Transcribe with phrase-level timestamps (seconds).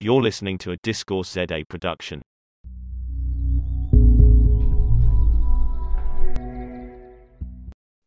[0.00, 2.22] You're listening to a Discourse ZA production.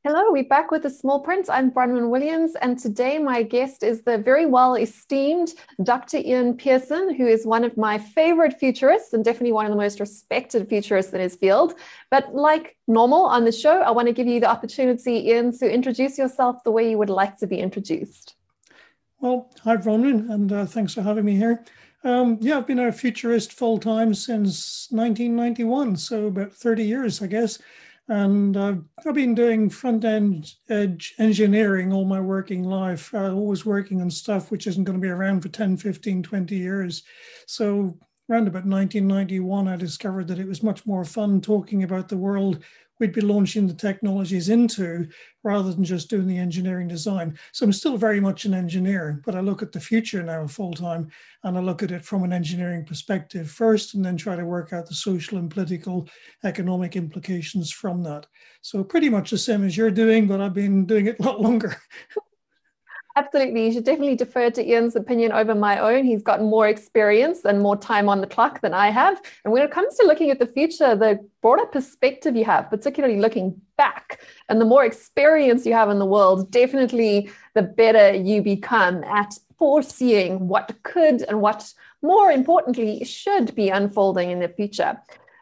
[0.06, 1.50] Hello, we're back with the small print.
[1.50, 6.20] I'm Bronwyn Williams, and today my guest is the very well esteemed Dr.
[6.20, 9.99] Ian Pearson, who is one of my favorite futurists and definitely one of the most
[9.99, 11.73] respected futurists in his field.
[12.10, 15.69] But like normal on the show, I want to give you the opportunity, Ian, to
[15.69, 18.35] introduce yourself the way you would like to be introduced.
[19.21, 21.63] Well, hi, Bronwyn, and uh, thanks for having me here.
[22.04, 27.27] Um, yeah, I've been a futurist full time since 1991, so about 30 years, I
[27.27, 27.60] guess.
[28.08, 28.84] And I've
[29.14, 34.68] been doing front end engineering all my working life, uh, always working on stuff which
[34.68, 37.04] isn't going to be around for 10, 15, 20 years.
[37.46, 37.98] So,
[38.30, 42.63] around about 1991, I discovered that it was much more fun talking about the world
[43.02, 45.08] we'd be launching the technologies into
[45.44, 47.38] rather than just doing the engineering design.
[47.52, 50.72] So I'm still very much an engineer, but I look at the future now full
[50.72, 51.10] time
[51.44, 54.72] and I look at it from an engineering perspective first and then try to work
[54.72, 56.07] out the social and political
[56.44, 58.27] economic implications from that.
[58.62, 61.41] So pretty much the same as you're doing, but I've been doing it a lot
[61.41, 61.76] longer.
[63.17, 63.65] Absolutely.
[63.65, 66.05] You should definitely defer to Ian's opinion over my own.
[66.05, 69.21] He's got more experience and more time on the clock than I have.
[69.43, 73.19] And when it comes to looking at the future, the broader perspective you have, particularly
[73.19, 78.41] looking back, and the more experience you have in the world, definitely the better you
[78.41, 84.97] become at foreseeing what could and what, more importantly, should be unfolding in the future.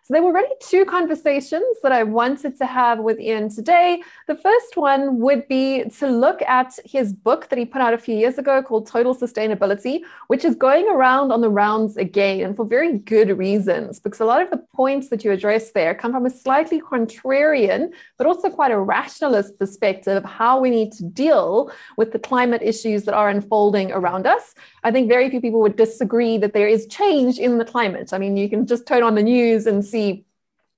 [0.10, 4.02] So there were really two conversations that I wanted to have with Ian today.
[4.26, 7.98] The first one would be to look at his book that he put out a
[8.00, 12.56] few years ago called Total Sustainability, which is going around on the rounds again and
[12.56, 16.12] for very good reasons, because a lot of the points that you address there come
[16.12, 21.04] from a slightly contrarian, but also quite a rationalist perspective of how we need to
[21.04, 24.56] deal with the climate issues that are unfolding around us.
[24.84, 28.12] I think very few people would disagree that there is change in the climate.
[28.12, 30.26] I mean, you can just turn on the news and see see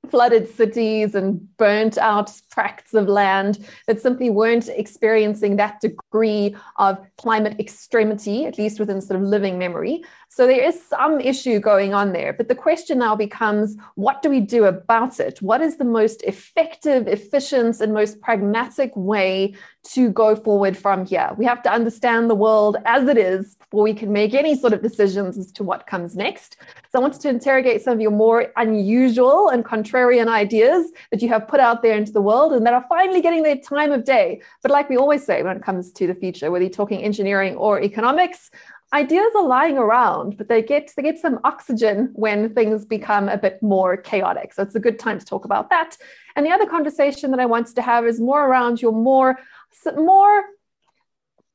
[0.10, 6.98] flooded cities and burnt out tracts of land that simply weren't experiencing that degree of
[7.18, 10.04] climate extremity, at least within sort of living memory.
[10.28, 12.34] So there is some issue going on there.
[12.34, 15.40] But the question now becomes what do we do about it?
[15.42, 21.32] What is the most effective, efficient, and most pragmatic way to go forward from here?
[21.38, 24.74] We have to understand the world as it is before we can make any sort
[24.74, 26.58] of decisions as to what comes next.
[26.92, 31.30] So I wanted to interrogate some of your more unusual and contrarian ideas that you
[31.30, 34.04] have put out there into the world and that are finally getting their time of
[34.04, 34.42] day.
[34.62, 37.56] But like we always say when it comes to the future, whether you're talking engineering
[37.56, 38.52] or economics,
[38.94, 43.38] ideas are lying around, but they get they get some oxygen when things become a
[43.38, 44.54] bit more chaotic.
[44.54, 45.98] So it's a good time to talk about that.
[46.36, 49.40] And the other conversation that I wanted to have is more around your more
[49.98, 50.44] more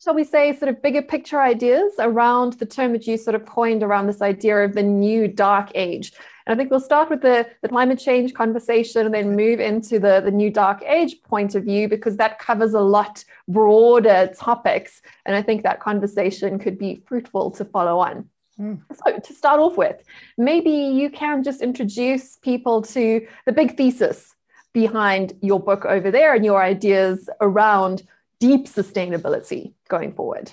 [0.03, 3.47] shall we say sort of bigger picture ideas around the term that you sort of
[3.47, 6.13] coined around this idea of the new dark age
[6.47, 9.99] and I think we'll start with the, the climate change conversation and then move into
[9.99, 15.03] the, the new dark age point of view because that covers a lot broader topics.
[15.25, 18.29] And I think that conversation could be fruitful to follow on.
[18.61, 18.81] Mm.
[18.95, 20.03] So, to start off with,
[20.39, 24.35] maybe you can just introduce people to the big thesis
[24.77, 28.03] behind your book over there and your ideas around
[28.41, 30.53] deep sustainability going forward.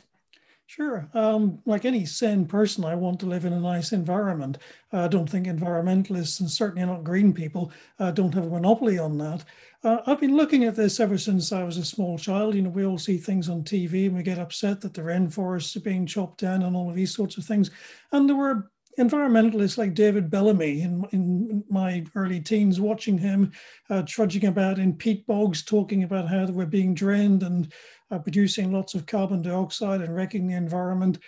[0.65, 1.09] Sure.
[1.13, 4.59] Um, like any sane person, I want to live in a nice environment.
[4.93, 9.17] I don't think environmentalists, and certainly not green people, uh, don't have a monopoly on
[9.17, 9.43] that.
[9.83, 12.55] Uh, I've been looking at this ever since I was a small child.
[12.55, 15.75] You know, we all see things on TV and we get upset that the rainforests
[15.75, 17.71] are being chopped down and all of these sorts of things.
[18.13, 23.51] And there were environmentalists like David Bellamy in, in my early teens, watching him
[23.89, 27.71] uh, trudging about in peat bogs, talking about how they were being drained and
[28.11, 31.19] uh, producing lots of carbon dioxide and wrecking the environment.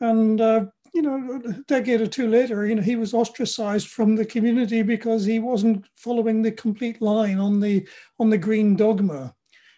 [0.00, 4.14] And uh, you know, a decade or two later, you know, he was ostracized from
[4.14, 7.86] the community because he wasn't following the complete line on the
[8.20, 9.34] on the green dogma.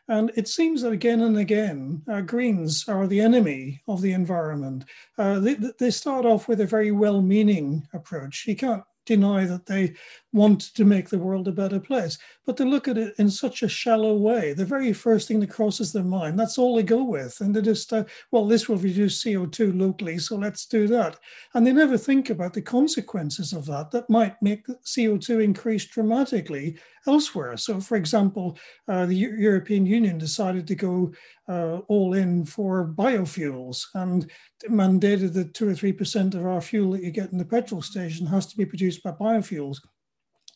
[0.09, 4.85] And it seems that again and again, uh, Greens are the enemy of the environment.
[5.19, 8.47] Uh, they, they, start off with a very well meaning approach.
[8.47, 9.95] You can't deny that they
[10.33, 13.63] want to make the world a better place, but they look at it in such
[13.63, 14.53] a shallow way.
[14.53, 17.41] The very first thing that crosses their mind, that's all they go with.
[17.41, 21.19] And they just, uh, well, this will reduce CO2 locally, so let's do that.
[21.55, 26.77] And they never think about the consequences of that, that might make CO2 increase dramatically
[27.07, 27.57] elsewhere.
[27.57, 28.59] So, for example,
[28.89, 31.13] uh, the European Union decided to go
[31.49, 34.31] uh, all in for biofuels and
[34.69, 37.83] mandated that two or three percent of our fuel that you get in the petrol
[37.83, 39.79] station has to be produced by biofuels.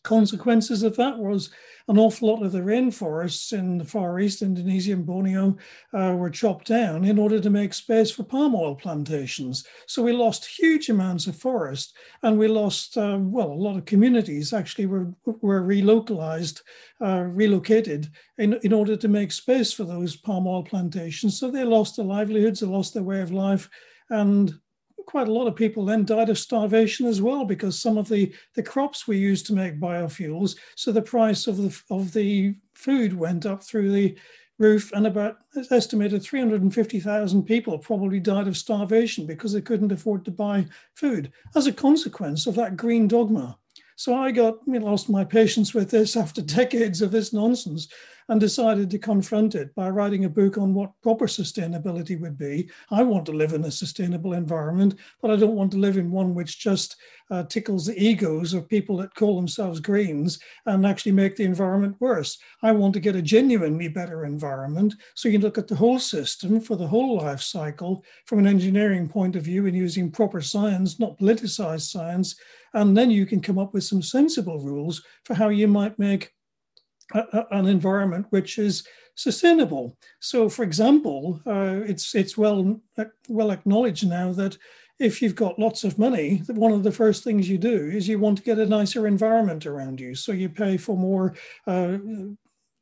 [0.02, 1.50] Consequences of that was
[1.88, 5.56] an awful lot of the rainforests in the Far East, Indonesia and Borneo,
[5.92, 9.66] uh, were chopped down in order to make space for palm oil plantations.
[9.86, 13.86] So we lost huge amounts of forest and we lost, uh, well, a lot of
[13.86, 16.62] communities actually were, were relocalized,
[17.00, 18.08] uh, relocated
[18.38, 21.40] in, in order to make space for those palm oil plantations.
[21.40, 23.68] So they lost their livelihoods, they lost their way of life.
[24.10, 24.54] And
[25.06, 28.32] quite a lot of people then died of starvation as well because some of the,
[28.54, 33.12] the crops we used to make biofuels, so the price of the, of the food
[33.12, 34.16] went up through the
[34.58, 40.24] roof and about it's estimated 350,000 people probably died of starvation because they couldn't afford
[40.24, 43.58] to buy food as a consequence of that green dogma.
[43.96, 47.88] So I got you know, lost my patience with this after decades of this nonsense
[48.30, 52.70] and decided to confront it by writing a book on what proper sustainability would be.
[52.92, 56.12] I want to live in a sustainable environment, but I don't want to live in
[56.12, 56.94] one which just
[57.32, 61.96] uh, tickles the egos of people that call themselves greens and actually make the environment
[61.98, 62.38] worse.
[62.62, 64.94] I want to get a genuinely better environment.
[65.16, 69.08] So you look at the whole system for the whole life cycle from an engineering
[69.08, 72.36] point of view and using proper science, not politicized science.
[72.74, 76.32] And then you can come up with some sensible rules for how you might make
[77.14, 78.84] an environment which is
[79.14, 79.96] sustainable.
[80.20, 82.80] So, for example, uh, it's it's well
[83.28, 84.56] well acknowledged now that
[84.98, 88.06] if you've got lots of money, that one of the first things you do is
[88.06, 90.14] you want to get a nicer environment around you.
[90.14, 91.34] So you pay for more
[91.66, 91.96] uh,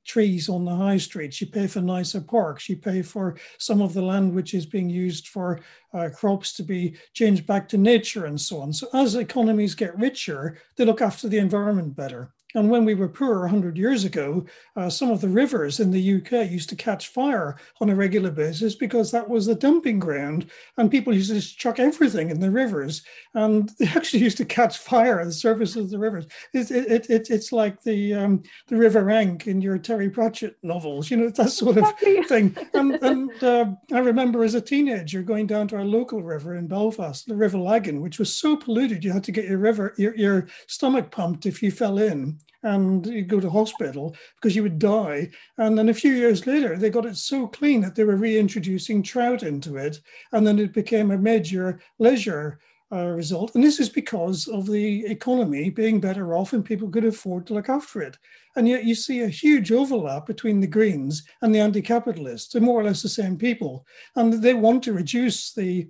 [0.05, 3.95] trees on the high streets, you pay for nicer parks, you pay for some of
[3.95, 5.61] the land which is being used for
[5.95, 8.73] uh, crops to be changed back to nature and so on.
[8.73, 12.33] So as economies get richer, they look after the environment better.
[12.55, 16.15] And when we were poor 100 years ago, uh, some of the rivers in the
[16.15, 20.47] UK used to catch fire on a regular basis because that was the dumping ground.
[20.79, 23.03] And people used to just chuck everything in the rivers.
[23.35, 26.27] And they actually used to catch fire at the surface of the rivers.
[26.55, 31.11] It, it, it, it's like the, um, the River Ankh in your Terry Pratchett novels,
[31.11, 31.99] you know, that sort of
[32.29, 32.57] thing.
[32.73, 36.67] And, and uh, I remember as a teenager going down to our local river in
[36.67, 40.17] Belfast, the River Lagan, which was so polluted you had to get your river, your,
[40.17, 44.79] your stomach pumped if you fell in and you'd go to hospital because you would
[44.79, 45.31] die.
[45.59, 49.03] And then a few years later, they got it so clean that they were reintroducing
[49.03, 50.01] trout into it.
[50.33, 53.55] And then it became a major leisure uh, result.
[53.55, 57.55] And this is because of the economy being better off and people could afford to
[57.55, 58.17] look after it.
[58.57, 62.53] And yet you see a huge overlap between the Greens and the anti capitalists.
[62.53, 63.87] They're more or less the same people.
[64.17, 65.89] And they want to reduce the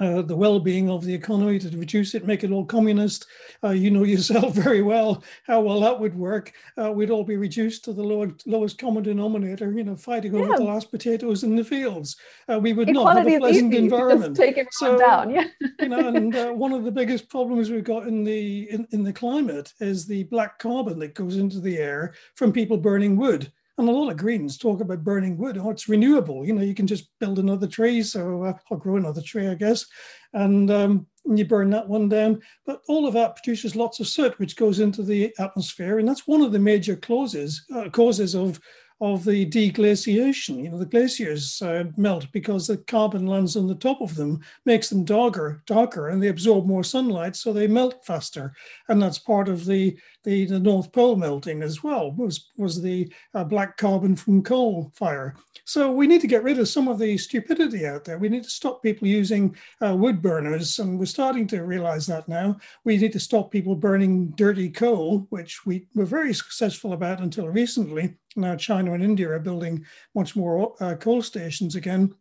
[0.00, 3.26] uh, the well-being of the economy to reduce it, make it all communist.
[3.64, 6.52] Uh, you know yourself very well how well that would work.
[6.80, 10.56] Uh, we'd all be reduced to the lower, lowest common denominator, you know, fighting over
[10.56, 12.16] the last potatoes in the fields.
[12.52, 13.82] Uh, we would Equality not have a pleasant easy.
[13.82, 14.36] environment.
[14.36, 15.46] take it so, down, yeah.
[15.80, 19.02] you know, and uh, one of the biggest problems we've got in the in, in
[19.02, 23.50] the climate is the black carbon that goes into the air from people burning wood.
[23.78, 25.58] And a lot of Greens talk about burning wood.
[25.58, 26.46] Oh, it's renewable.
[26.46, 29.54] You know, you can just build another tree, so uh, or grow another tree, I
[29.54, 29.84] guess,
[30.32, 32.40] and um, you burn that one down.
[32.64, 36.26] But all of that produces lots of soot, which goes into the atmosphere, and that's
[36.26, 38.60] one of the major causes uh, causes of
[39.00, 40.62] of the deglaciation.
[40.62, 44.40] You know, the glaciers uh, melt because the carbon lands on the top of them,
[44.64, 48.54] makes them darker, darker, and they absorb more sunlight, so they melt faster.
[48.88, 52.10] And that's part of the the, the North Pole melting as well.
[52.10, 55.36] Was was the uh, black carbon from coal fire.
[55.64, 58.18] So we need to get rid of some of the stupidity out there.
[58.18, 62.28] We need to stop people using uh, wood burners, and we're starting to realize that
[62.28, 62.58] now.
[62.84, 67.48] We need to stop people burning dirty coal, which we were very successful about until
[67.48, 68.16] recently.
[68.34, 72.14] Now China and India are building much more uh, coal stations again.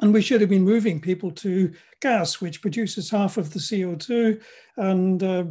[0.00, 4.40] And we should have been moving people to gas, which produces half of the CO2
[4.78, 5.44] and uh,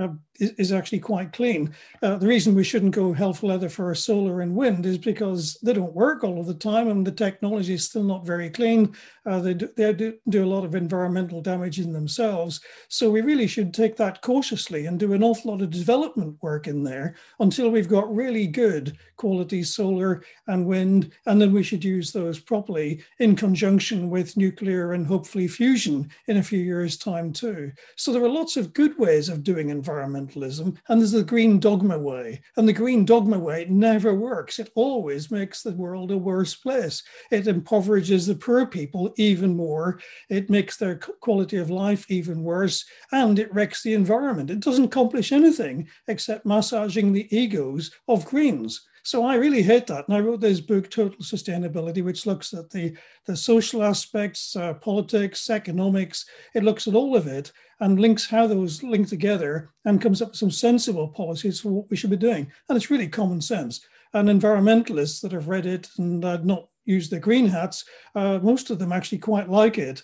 [0.00, 0.08] uh,
[0.40, 1.72] is actually quite clean.
[2.02, 5.56] Uh, the reason we shouldn't go hell for leather for solar and wind is because
[5.62, 8.94] they don't work all of the time and the technology is still not very clean.
[9.26, 12.60] Uh, they, do, they do, do, a lot of environmental damage in themselves.
[12.88, 16.66] So we really should take that cautiously and do an awful lot of development work
[16.66, 21.12] in there until we've got really good quality solar and wind.
[21.26, 26.38] And then we should use those properly in conjunction with nuclear and hopefully fusion in
[26.38, 27.70] a few years' time too.
[27.96, 31.58] So there are lots of good ways of doing environment environmentalism, and there's the green
[31.58, 32.40] dogma way.
[32.56, 34.58] And the green dogma way never works.
[34.58, 37.02] It always makes the world a worse place.
[37.30, 40.00] It impoverishes the poor people even more.
[40.28, 44.50] It makes their quality of life even worse, and it wrecks the environment.
[44.50, 48.86] It doesn't accomplish anything except massaging the egos of Greens.
[49.04, 50.08] So I really hate that.
[50.08, 52.96] And I wrote this book, Total Sustainability, which looks at the,
[53.26, 56.24] the social aspects, uh, politics, economics.
[56.54, 60.30] It looks at all of it and links how those link together and comes up
[60.30, 62.50] with some sensible policies for what we should be doing.
[62.68, 63.86] And it's really common sense.
[64.14, 67.84] And environmentalists that have read it and uh, not used their green hats,
[68.14, 70.02] uh, most of them actually quite like it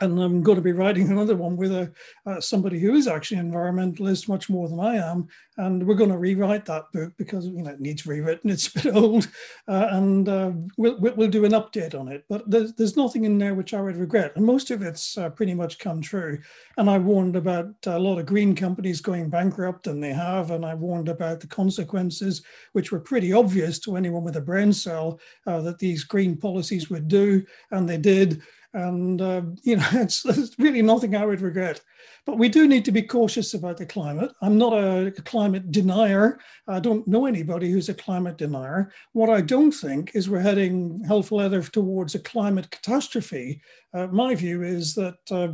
[0.00, 1.92] and I'm going to be writing another one with a
[2.26, 6.10] uh, somebody who is actually an environmentalist much more than I am, and we're going
[6.10, 8.50] to rewrite that book because you know it needs rewritten.
[8.50, 9.28] It's a bit old,
[9.68, 12.24] uh, and uh, we'll, we'll do an update on it.
[12.28, 15.30] But there's, there's nothing in there which I would regret, and most of it's uh,
[15.30, 16.38] pretty much come true.
[16.76, 20.64] And I warned about a lot of green companies going bankrupt, and they have, and
[20.64, 25.20] I warned about the consequences, which were pretty obvious to anyone with a brain cell
[25.46, 28.42] uh, that these green policies would do, and they did
[28.74, 31.80] and, uh, you know, it's, it's, really nothing I would regret.
[32.24, 34.32] But we do need to be cautious about the climate.
[34.42, 36.40] I'm not a, climate denier.
[36.66, 38.92] I don't know anybody who's a climate denier.
[39.12, 43.60] What I don't think is we're heading for leather towards a climate catastrophe.
[43.94, 45.48] Uh, my view is that uh,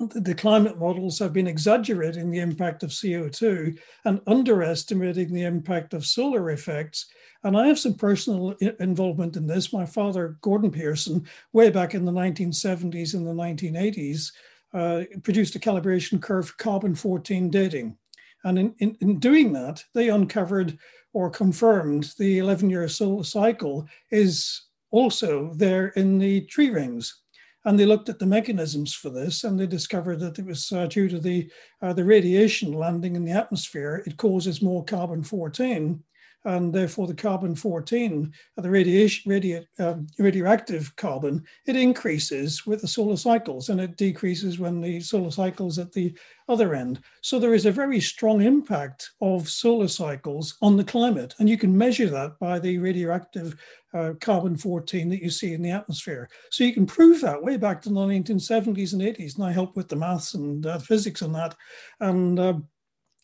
[0.00, 6.04] the climate models have been exaggerating the impact of CO2 and underestimating the impact of
[6.04, 7.06] solar effects.
[7.44, 9.72] And I have some personal involvement in this.
[9.72, 14.32] My father, Gordon Pearson, way back in the 1970s and the 1980s,
[14.72, 17.96] uh, produced a calibration curve for carbon 14 dating.
[18.42, 20.76] And in, in, in doing that, they uncovered
[21.12, 27.22] or confirmed the 11 year solar cycle is also there in the tree rings.
[27.64, 30.86] And they looked at the mechanisms for this, and they discovered that it was uh,
[30.86, 34.02] due to the uh, the radiation landing in the atmosphere.
[34.06, 36.02] It causes more carbon 14,
[36.44, 42.80] and therefore the carbon 14, uh, the radiation, radio, um, radioactive carbon, it increases with
[42.80, 46.16] the solar cycles and it decreases when the solar cycles at the
[46.48, 47.00] other end.
[47.22, 51.56] So there is a very strong impact of solar cycles on the climate, and you
[51.56, 53.56] can measure that by the radioactive
[53.94, 56.28] uh, carbon 14 that you see in the atmosphere.
[56.50, 59.76] So you can prove that way back to the 1970s and 80s, and I helped
[59.76, 61.54] with the maths and uh, physics on that,
[62.00, 62.54] and uh,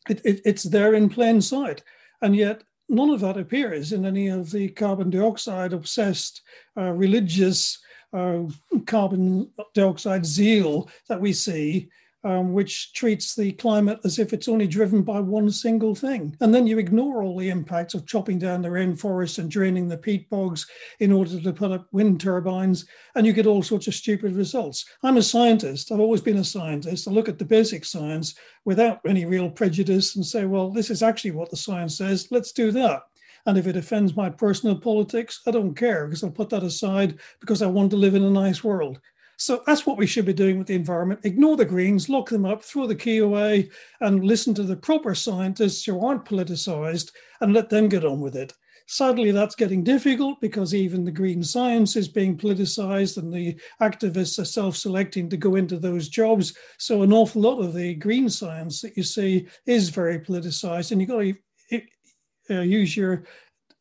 [0.09, 1.83] it, it, it's there in plain sight.
[2.23, 6.43] And yet none of that appears in any of the carbon dioxide obsessed
[6.77, 7.79] uh, religious
[8.13, 8.43] uh,
[8.87, 11.89] carbon dioxide zeal that we see
[12.25, 16.37] um, which treats the climate as if it's only driven by one single thing.
[16.41, 19.97] And then you ignore all the impacts of chopping down the rainforest and draining the
[19.97, 20.67] peat bogs
[21.01, 24.85] in order to put up wind turbines, and you get all sorts of stupid results.
[25.03, 27.09] I'm a scientist, I've always been a scientist.
[27.09, 28.35] I look at the basic science
[28.65, 32.53] without any real prejudice and say, well, this is actually what the science says, let's
[32.53, 33.03] do that.
[33.47, 37.19] And if it offends my personal politics, I don't care because I'll put that aside
[37.41, 39.01] because I want to live in a nice world.
[39.41, 41.23] So that's what we should be doing with the environment.
[41.25, 43.71] Ignore the Greens, lock them up, throw the key away,
[44.03, 48.37] and listen to the proper scientists who aren't politicized and let them get on with
[48.37, 48.53] it.
[48.87, 54.39] Sadly, that's getting difficult because even the green science is being politicized and the activists
[54.39, 56.53] are self selecting to go into those jobs.
[56.79, 61.01] So, an awful lot of the green science that you see is very politicized, and
[61.01, 63.25] you've got to uh, use your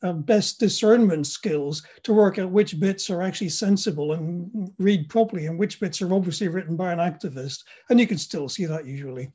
[0.01, 5.45] uh, best discernment skills to work out which bits are actually sensible and read properly
[5.47, 7.63] and which bits are obviously written by an activist.
[7.89, 9.31] And you can still see that usually.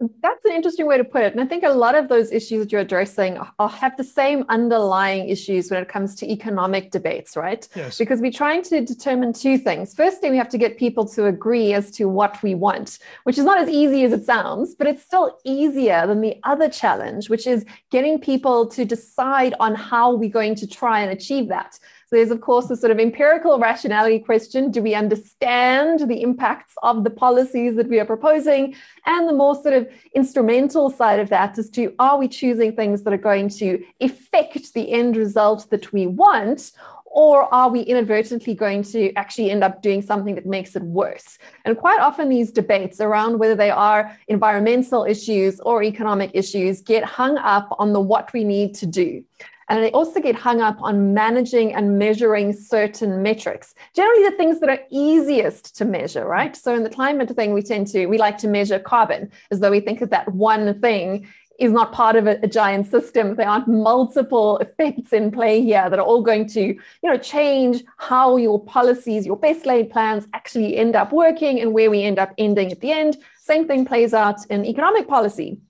[0.00, 1.32] That's an interesting way to put it.
[1.32, 4.44] And I think a lot of those issues that you're addressing are, have the same
[4.48, 7.66] underlying issues when it comes to economic debates, right?
[7.74, 7.98] Yes.
[7.98, 9.94] Because we're trying to determine two things.
[9.94, 13.44] Firstly, we have to get people to agree as to what we want, which is
[13.44, 17.48] not as easy as it sounds, but it's still easier than the other challenge, which
[17.48, 21.78] is getting people to decide on how we're going to try and achieve that.
[22.08, 26.72] So there's, of course, the sort of empirical rationality question do we understand the impacts
[26.82, 28.74] of the policies that we are proposing?
[29.04, 33.02] And the more sort of instrumental side of that is to are we choosing things
[33.02, 36.72] that are going to affect the end result that we want?
[37.04, 41.38] Or are we inadvertently going to actually end up doing something that makes it worse?
[41.66, 47.04] And quite often, these debates around whether they are environmental issues or economic issues get
[47.04, 49.24] hung up on the what we need to do.
[49.68, 54.60] And they also get hung up on managing and measuring certain metrics, generally the things
[54.60, 56.56] that are easiest to measure, right?
[56.56, 59.70] So in the climate thing, we tend to, we like to measure carbon as though
[59.70, 61.26] we think that that one thing
[61.58, 63.34] is not part of a, a, giant system.
[63.34, 67.82] There aren't multiple effects in play here that are all going to, you know, change
[67.96, 72.18] how your policies, your best laid plans actually end up working and where we end
[72.18, 73.18] up ending at the end.
[73.40, 75.60] Same thing plays out in economic policy.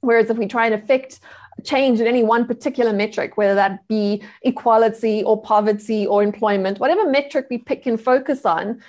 [0.00, 1.20] Whereas if we try and affect
[1.62, 7.08] change in any one particular metric, whether that be equality or poverty or employment, whatever
[7.08, 8.82] metric we pick and focus on,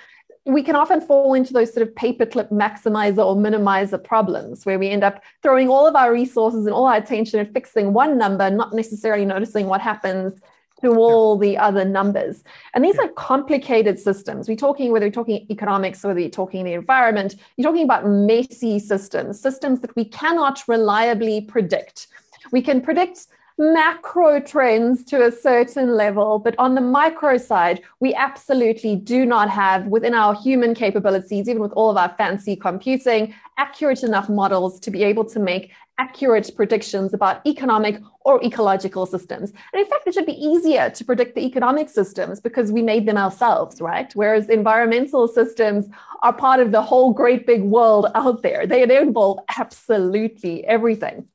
[0.44, 4.88] we can often fall into those sort of paperclip maximizer or minimizer problems where we
[4.88, 8.48] end up throwing all of our resources and all our attention at fixing one number,
[8.48, 10.40] not necessarily noticing what happens
[10.82, 12.44] to all the other numbers.
[12.74, 14.48] And these are complicated systems.
[14.48, 18.78] We're talking, whether you're talking economics, whether you're talking the environment, you're talking about messy
[18.78, 22.08] systems, systems that we cannot reliably predict.
[22.52, 23.26] We can predict
[23.58, 29.48] macro trends to a certain level, but on the micro side, we absolutely do not
[29.48, 34.78] have within our human capabilities, even with all of our fancy computing, accurate enough models
[34.80, 39.54] to be able to make accurate predictions about economic or ecological systems.
[39.72, 43.06] And in fact, it should be easier to predict the economic systems because we made
[43.06, 44.12] them ourselves, right?
[44.14, 45.88] Whereas environmental systems
[46.22, 48.66] are part of the whole great big world out there.
[48.66, 51.26] They, involve absolutely everything.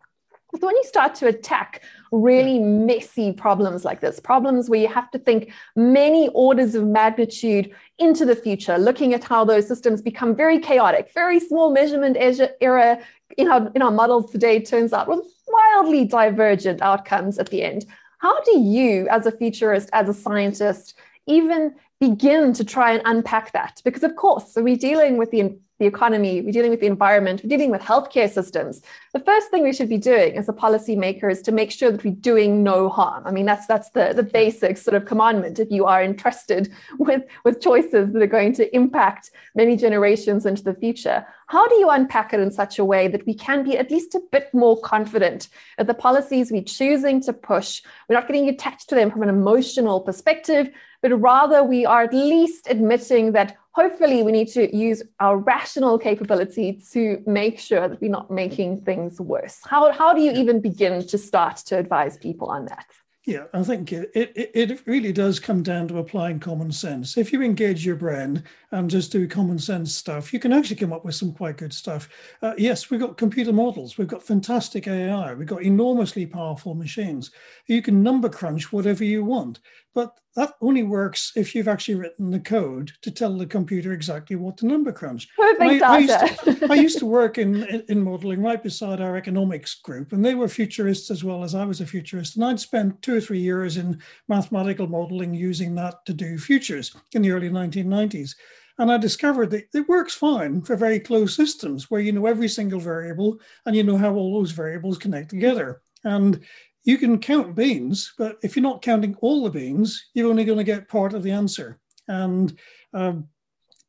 [0.59, 1.81] So when you start to attack
[2.11, 7.71] really messy problems like this, problems where you have to think many orders of magnitude
[7.99, 12.97] into the future, looking at how those systems become very chaotic, very small measurement error
[13.37, 17.85] in our, in our models today turns out with wildly divergent outcomes at the end.
[18.17, 20.95] How do you, as a futurist, as a scientist,
[21.27, 23.81] even begin to try and unpack that?
[23.85, 27.41] Because, of course, so we're dealing with the the economy, we're dealing with the environment,
[27.43, 28.83] we're dealing with healthcare systems.
[29.13, 32.03] The first thing we should be doing as a policymaker is to make sure that
[32.03, 33.25] we're doing no harm.
[33.25, 37.23] I mean, that's that's the, the basic sort of commandment if you are entrusted with,
[37.43, 41.25] with choices that are going to impact many generations into the future.
[41.47, 44.13] How do you unpack it in such a way that we can be at least
[44.13, 48.87] a bit more confident that the policies we're choosing to push, we're not getting attached
[48.89, 50.69] to them from an emotional perspective,
[51.01, 55.97] but rather we are at least admitting that hopefully we need to use our rational
[55.97, 59.59] capability to make sure that we're not making things worse.
[59.65, 62.85] How, how do you even begin to start to advise people on that?
[63.23, 67.17] Yeah, I think it, it, it really does come down to applying common sense.
[67.17, 70.91] If you engage your brain and just do common sense stuff, you can actually come
[70.91, 72.09] up with some quite good stuff.
[72.41, 77.29] Uh, yes, we've got computer models, we've got fantastic AI, we've got enormously powerful machines.
[77.67, 79.59] You can number crunch whatever you want.
[79.93, 84.37] But that only works if you've actually written the code to tell the computer exactly
[84.37, 85.27] what the number crunch.
[85.35, 89.01] Perfect I, I, used to, I, used to, work in, in, in, modeling right beside
[89.01, 92.37] our economics group, and they were futurists as well as I was a futurist.
[92.37, 96.95] And I'd spent two or three years in mathematical modeling using that to do futures
[97.13, 98.35] in the early 1990s.
[98.77, 102.47] And I discovered that it works fine for very closed systems where you know every
[102.47, 105.81] single variable and you know how all those variables connect together.
[106.03, 106.41] And
[106.83, 110.57] you can count beans, but if you're not counting all the beans, you're only going
[110.57, 111.79] to get part of the answer.
[112.07, 112.57] And
[112.93, 113.27] um,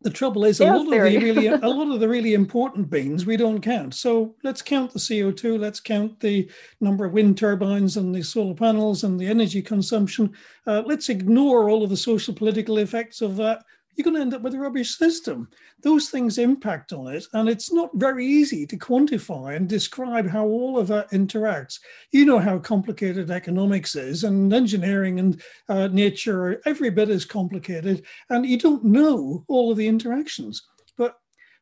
[0.03, 3.25] the trouble is, a lot of the really, a lot of the really important beans
[3.25, 3.95] we don't count.
[3.95, 5.59] So let's count the CO2.
[5.59, 6.51] Let's count the
[6.81, 10.33] number of wind turbines and the solar panels and the energy consumption.
[10.67, 14.35] Uh, let's ignore all of the social political effects of that you're going to end
[14.35, 15.49] up with a rubbish system.
[15.83, 20.47] Those things impact on it, and it's not very easy to quantify and describe how
[20.47, 21.79] all of that interacts.
[22.11, 27.25] You know how complicated economics is, and engineering and uh, nature are every bit as
[27.25, 30.63] complicated, and you don't know all of the interactions.
[30.97, 31.17] But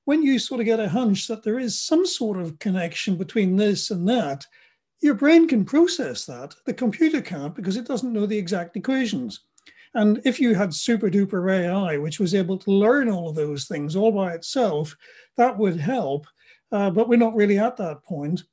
[0.04, 3.56] when you sort of get a hunch that there is some sort of connection between
[3.56, 4.46] this and that,
[5.00, 6.54] your brain can process that.
[6.66, 9.40] The computer can't because it doesn't know the exact equations.
[9.94, 13.66] And if you had super duper AI, which was able to learn all of those
[13.66, 14.96] things all by itself,
[15.36, 16.26] that would help.
[16.70, 18.44] Uh, but we're not really at that point.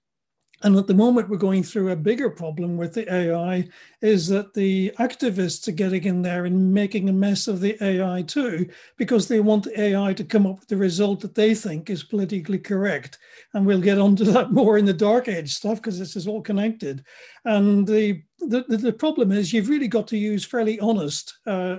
[0.63, 3.67] And at the moment, we're going through a bigger problem with the AI
[4.01, 8.23] is that the activists are getting in there and making a mess of the AI
[8.23, 8.67] too,
[8.97, 12.03] because they want the AI to come up with the result that they think is
[12.03, 13.19] politically correct.
[13.53, 16.41] And we'll get onto that more in the dark age stuff because this is all
[16.41, 17.03] connected.
[17.45, 21.77] And the, the, the problem is you've really got to use fairly honest uh,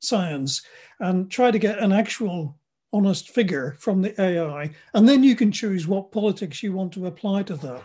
[0.00, 0.62] science
[1.00, 2.58] and try to get an actual
[2.94, 7.06] honest figure from the AI, and then you can choose what politics you want to
[7.06, 7.82] apply to that.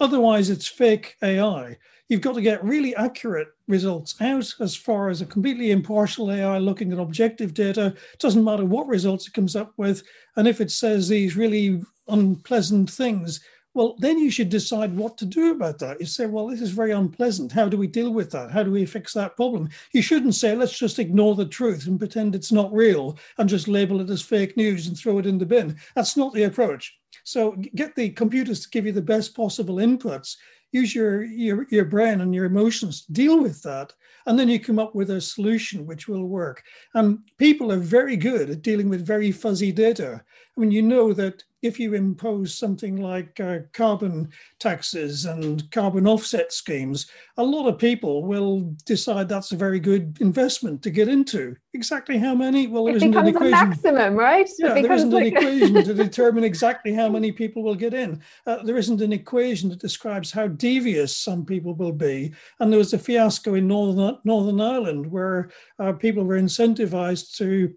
[0.00, 1.76] Otherwise, it's fake AI.
[2.08, 6.58] You've got to get really accurate results out as far as a completely impartial AI
[6.58, 7.94] looking at objective data.
[8.12, 10.02] It doesn't matter what results it comes up with.
[10.36, 13.40] And if it says these really unpleasant things,
[13.76, 16.00] well, then you should decide what to do about that.
[16.00, 17.52] You say, well, this is very unpleasant.
[17.52, 18.50] How do we deal with that?
[18.50, 19.68] How do we fix that problem?
[19.92, 23.68] You shouldn't say, let's just ignore the truth and pretend it's not real and just
[23.68, 25.76] label it as fake news and throw it in the bin.
[25.94, 26.96] That's not the approach.
[27.24, 30.36] So get the computers to give you the best possible inputs.
[30.72, 33.92] Use your, your, your brain and your emotions to deal with that.
[34.24, 36.62] And then you come up with a solution which will work.
[36.94, 40.22] And people are very good at dealing with very fuzzy data.
[40.56, 44.28] I mean, you know that if you impose something like uh, carbon
[44.60, 50.16] taxes and carbon offset schemes, a lot of people will decide that's a very good
[50.20, 51.56] investment to get into.
[51.74, 52.66] Exactly how many?
[52.66, 53.68] Well, there it isn't an becomes a equation.
[53.68, 54.48] maximum, right?
[54.58, 58.22] Yeah, there isn't becomes an equation to determine exactly how many people will get in.
[58.46, 62.32] Uh, there isn't an equation that describes how devious some people will be.
[62.60, 67.74] And there was a fiasco in Northern Northern Ireland where uh, people were incentivized to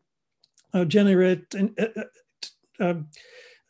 [0.74, 2.94] uh, generate in- uh, uh, uh,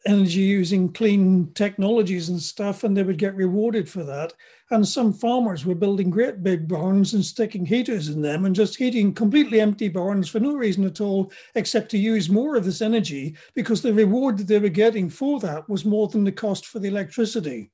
[0.05, 4.33] energy using clean technologies and stuff, and they would get rewarded for that.
[4.71, 8.77] And some farmers were building great big barns and sticking heaters in them and just
[8.77, 12.81] heating completely empty barns for no reason at all, except to use more of this
[12.81, 16.65] energy because the reward that they were getting for that was more than the cost
[16.67, 17.71] for the electricity.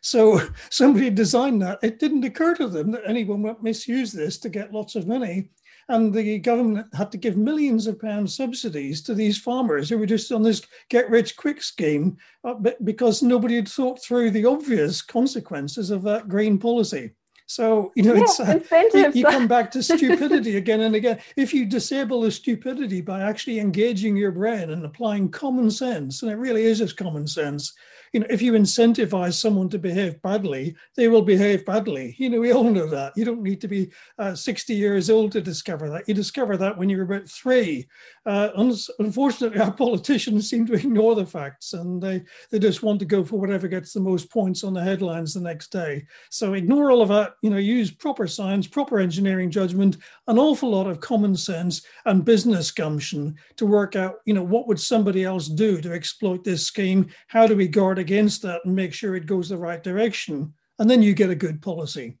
[0.00, 1.78] So somebody designed that.
[1.82, 5.50] It didn't occur to them that anyone would misuse this to get lots of money.
[5.90, 10.06] And the government had to give millions of pounds subsidies to these farmers who were
[10.06, 15.00] just on this get rich quick scheme uh, because nobody had thought through the obvious
[15.00, 17.12] consequences of that green policy.
[17.46, 18.60] So, you know, Yeah, it's, uh,
[18.92, 21.18] you, you come back to stupidity again and again.
[21.34, 26.30] If you disable the stupidity by actually engaging your brain and applying common sense, and
[26.30, 27.72] it really is just common sense,
[28.12, 32.14] you know, if you incentivize someone to behave badly, they will behave badly.
[32.18, 33.12] You know, we all know that.
[33.16, 36.08] You don't need to be uh, 60 years old to discover that.
[36.08, 37.86] You discover that when you're about three.
[38.28, 38.50] Uh,
[38.98, 43.24] unfortunately, our politicians seem to ignore the facts and they, they just want to go
[43.24, 46.04] for whatever gets the most points on the headlines the next day.
[46.30, 50.72] So ignore all of that, you know, use proper science, proper engineering judgment, an awful
[50.72, 55.24] lot of common sense and business gumption to work out, you know, what would somebody
[55.24, 57.06] else do to exploit this scheme?
[57.28, 60.52] How do we guard against that and make sure it goes the right direction?
[60.78, 62.18] And then you get a good policy.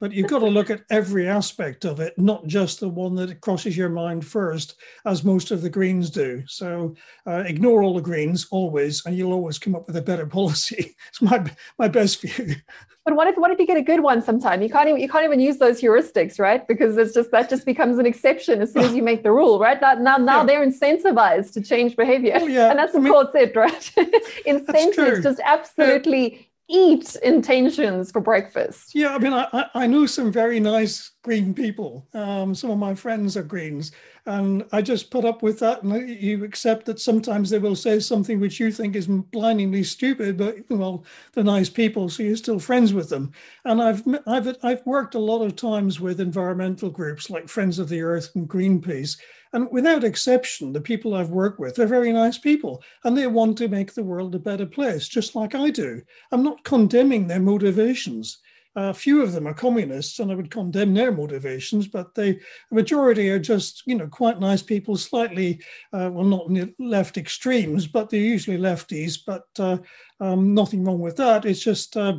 [0.00, 3.40] But you've got to look at every aspect of it, not just the one that
[3.40, 4.74] crosses your mind first,
[5.06, 6.42] as most of the Greens do.
[6.46, 6.94] So
[7.26, 10.94] uh, ignore all the Greens always, and you'll always come up with a better policy.
[11.08, 11.44] It's my
[11.78, 12.56] my best view.
[13.06, 14.62] But what if what if you get a good one sometime?
[14.62, 16.66] You can't even you can't even use those heuristics, right?
[16.66, 19.58] Because it's just that just becomes an exception as soon as you make the rule,
[19.58, 19.80] right?
[19.80, 20.46] Now now, now Yeah.
[20.46, 22.38] they're incentivized to change behavior.
[22.40, 22.70] Oh, yeah.
[22.70, 23.92] And that's I of mean- course it, right?
[24.46, 28.94] Incentives just absolutely eat intentions for breakfast.
[28.94, 32.06] Yeah, I mean, I, I- knew some very nice green people.
[32.14, 33.90] Um, some of my friends are greens,
[34.26, 35.82] and I just put up with that.
[35.82, 40.36] And you accept that sometimes they will say something which you think is blindingly stupid,
[40.36, 43.32] but well, they're nice people, so you're still friends with them.
[43.64, 47.88] And I've I've I've worked a lot of times with environmental groups like Friends of
[47.88, 49.16] the Earth and Greenpeace.
[49.54, 53.56] And without exception, the people I've worked with are very nice people and they want
[53.58, 56.02] to make the world a better place, just like I do.
[56.32, 58.38] I'm not condemning their motivations.
[58.76, 62.40] A few of them are communists, and I would condemn their motivations, but the
[62.72, 65.60] majority are just, you know, quite nice people, slightly,
[65.92, 69.78] uh, well, not left extremes, but they're usually lefties, but uh,
[70.18, 71.44] um, nothing wrong with that.
[71.44, 72.18] It's just, uh,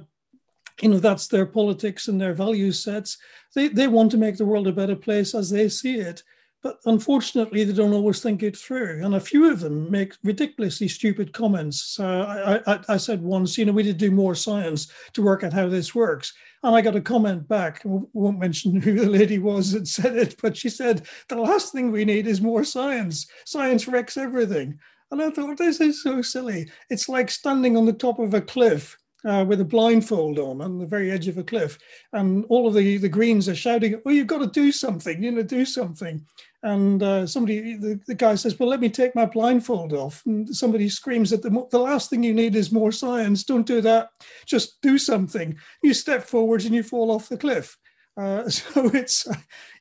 [0.82, 3.18] you know, that's their politics and their value sets.
[3.54, 6.24] They, they want to make the world a better place as they see it.
[6.66, 9.06] But unfortunately, they don't always think it through.
[9.06, 12.00] And a few of them make ridiculously stupid comments.
[12.00, 15.44] Uh, I, I, I said once, you know, we did do more science to work
[15.44, 16.34] out how this works.
[16.64, 17.86] And I got a comment back.
[17.86, 21.72] I won't mention who the lady was that said it, but she said, the last
[21.72, 23.28] thing we need is more science.
[23.46, 24.80] Science wrecks everything.
[25.12, 26.72] And I thought, this is so silly.
[26.90, 30.78] It's like standing on the top of a cliff uh, with a blindfold on on
[30.78, 31.78] the very edge of a cliff.
[32.14, 35.32] And all of the, the Greens are shouting, oh, you've got to do something, you
[35.32, 36.26] know, do something.
[36.64, 40.24] And uh, somebody, the, the guy says, well, let me take my blindfold off.
[40.26, 43.44] And somebody screams at them, the last thing you need is more science.
[43.44, 44.10] Don't do that.
[44.46, 45.58] Just do something.
[45.84, 47.78] You step forwards and you fall off the cliff.
[48.18, 49.28] Uh, so it's,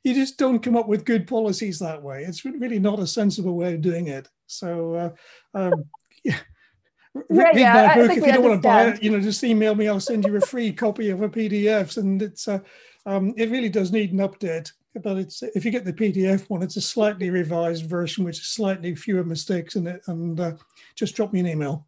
[0.02, 2.24] you just don't come up with good policies that way.
[2.24, 4.28] It's really not a sensible way of doing it.
[4.46, 5.10] So, uh,
[5.58, 5.84] um,
[6.24, 6.38] yeah.
[7.14, 8.16] Yeah, Read yeah, my book.
[8.16, 9.88] If you don't want to buy it, you know, just email me.
[9.88, 11.96] I'll send you a free copy of a PDF.
[11.96, 12.58] And it's, uh,
[13.06, 14.72] um, it really does need an update.
[15.02, 18.46] But it's if you get the PDF one, it's a slightly revised version, which is
[18.46, 20.02] slightly fewer mistakes in it.
[20.06, 20.52] And uh,
[20.94, 21.86] just drop me an email.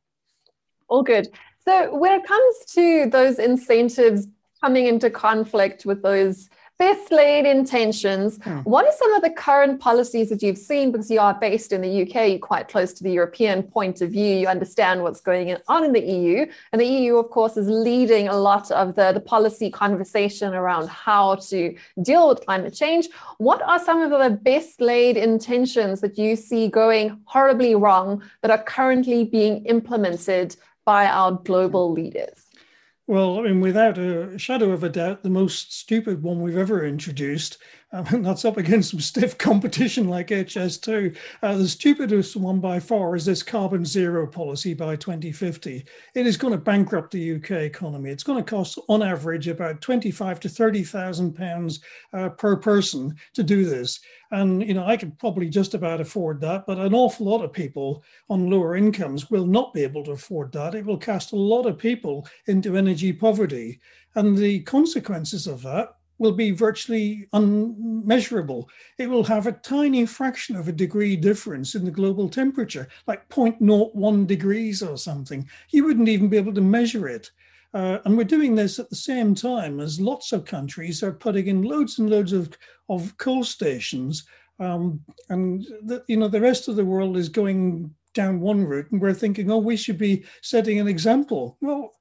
[0.89, 1.29] All good.
[1.65, 4.29] So when it comes to those incentives
[4.61, 8.59] coming into conflict with those best laid intentions, Hmm.
[8.61, 10.93] what are some of the current policies that you've seen?
[10.93, 14.11] Because you are based in the UK, you're quite close to the European point of
[14.11, 16.47] view, you understand what's going on in the EU.
[16.73, 20.89] And the EU, of course, is leading a lot of the, the policy conversation around
[20.89, 23.09] how to deal with climate change.
[23.39, 28.51] What are some of the best laid intentions that you see going horribly wrong that
[28.51, 32.46] are currently being implemented by our global leaders?
[33.09, 36.85] Well, I mean, without a shadow of a doubt, the most stupid one we've ever
[36.85, 37.59] introduced
[37.92, 41.16] Um, that's up against some stiff competition like HS2.
[41.42, 45.85] Uh, the stupidest one by far is this carbon zero policy by 2050.
[46.14, 48.11] It is going to bankrupt the UK economy.
[48.11, 51.81] It's going to cost, on average, about 25 to 30,000 pounds
[52.12, 54.01] uh, per person to do this.
[54.33, 57.53] And you know, I could probably just about afford that, but an awful lot of
[57.53, 60.75] people on lower incomes will not be able to afford that.
[60.75, 63.81] It will cast a lot of people into energy poverty,
[64.16, 68.68] and the consequences of that will be virtually unmeasurable.
[68.98, 73.29] It will have a tiny fraction of a degree difference in the global temperature, like
[73.29, 75.48] 0.01 degrees or something.
[75.70, 77.31] You wouldn't even be able to measure it.
[77.74, 81.48] Uh, and we're doing this at the same time as lots of countries are putting
[81.48, 82.57] in loads and loads of,
[82.88, 84.24] of coal stations.
[84.59, 88.90] Um, and the, you know the rest of the world is going down one route,
[88.90, 91.59] and we're thinking, oh, we should be setting an example.
[91.61, 91.92] Well,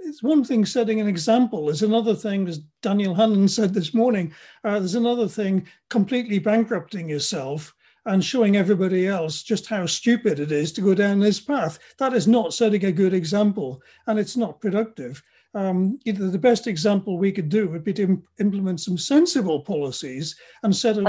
[0.00, 1.66] it's one thing setting an example.
[1.66, 4.32] There's another thing, as Daniel Hannan said this morning.
[4.64, 7.74] Uh, there's another thing completely bankrupting yourself
[8.06, 11.78] and showing everybody else just how stupid it is to go down this path.
[11.98, 15.22] That is not setting a good example, and it's not productive.
[15.54, 20.36] Um, either the best example we could do would be to implement some sensible policies
[20.62, 21.02] and set a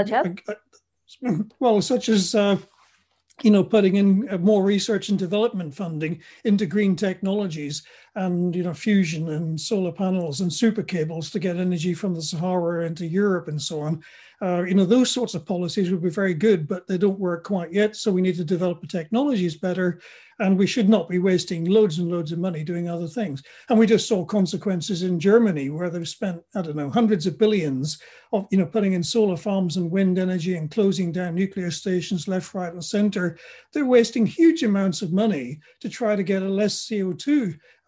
[1.60, 2.56] well, such as uh,
[3.42, 7.82] you know, putting in uh, more research and development funding into green technologies
[8.14, 12.22] and, you know, fusion and solar panels and super cables to get energy from the
[12.22, 14.02] Sahara into Europe and so on.
[14.42, 17.44] Uh, you know, those sorts of policies would be very good, but they don't work
[17.44, 17.94] quite yet.
[17.94, 20.00] So we need to develop the technologies better
[20.40, 23.42] and we should not be wasting loads and loads of money doing other things.
[23.68, 27.38] And we just saw consequences in Germany where they've spent, I don't know, hundreds of
[27.38, 28.00] billions
[28.32, 32.26] of, you know, putting in solar farms and wind energy and closing down nuclear stations
[32.26, 33.38] left, right, and center.
[33.72, 37.56] They're wasting huge amounts of money to try to get a less CO2 uh, inv-
[37.56, 37.79] um,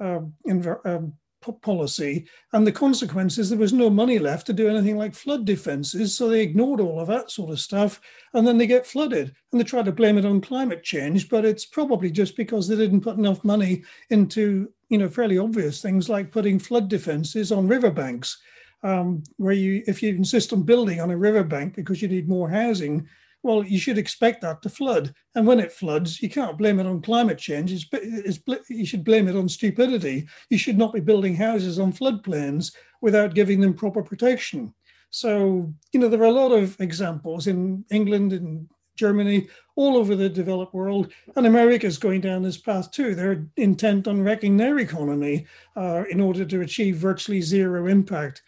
[1.60, 2.26] policy.
[2.52, 6.16] And the consequences, there was no money left to do anything like flood defenses.
[6.16, 8.00] So they ignored all of that sort of stuff.
[8.34, 9.34] And then they get flooded.
[9.50, 11.28] And they try to blame it on climate change.
[11.28, 15.82] But it's probably just because they didn't put enough money into, you know, fairly obvious
[15.82, 18.40] things like putting flood defenses on riverbanks.
[18.84, 22.48] Um, where you, if you insist on building on a riverbank because you need more
[22.48, 23.06] housing,
[23.42, 25.14] well, you should expect that to flood.
[25.35, 27.72] And when it floods, you can't blame it on climate change.
[27.72, 30.28] It's, it's, you should blame it on stupidity.
[30.50, 34.72] You should not be building houses on floodplains without giving them proper protection.
[35.11, 40.14] So, you know, there are a lot of examples in England and Germany, all over
[40.14, 43.14] the developed world, and America is going down this path too.
[43.14, 48.42] They're intent on wrecking their economy uh, in order to achieve virtually zero impact.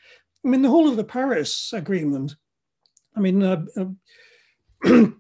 [0.44, 2.36] I mean, the whole of the Paris Agreement.
[3.16, 3.86] I mean, uh, uh,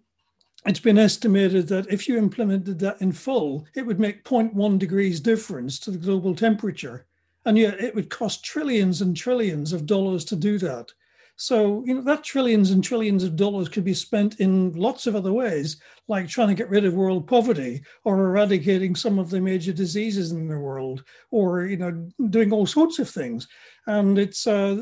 [0.66, 5.20] it's been estimated that if you implemented that in full, it would make 0.1 degrees
[5.20, 7.06] difference to the global temperature.
[7.46, 10.92] And yet it would cost trillions and trillions of dollars to do that.
[11.36, 15.16] So, you know, that trillions and trillions of dollars could be spent in lots of
[15.16, 19.40] other ways, like trying to get rid of world poverty or eradicating some of the
[19.40, 23.48] major diseases in the world or, you know, doing all sorts of things.
[23.88, 24.80] And it's uh,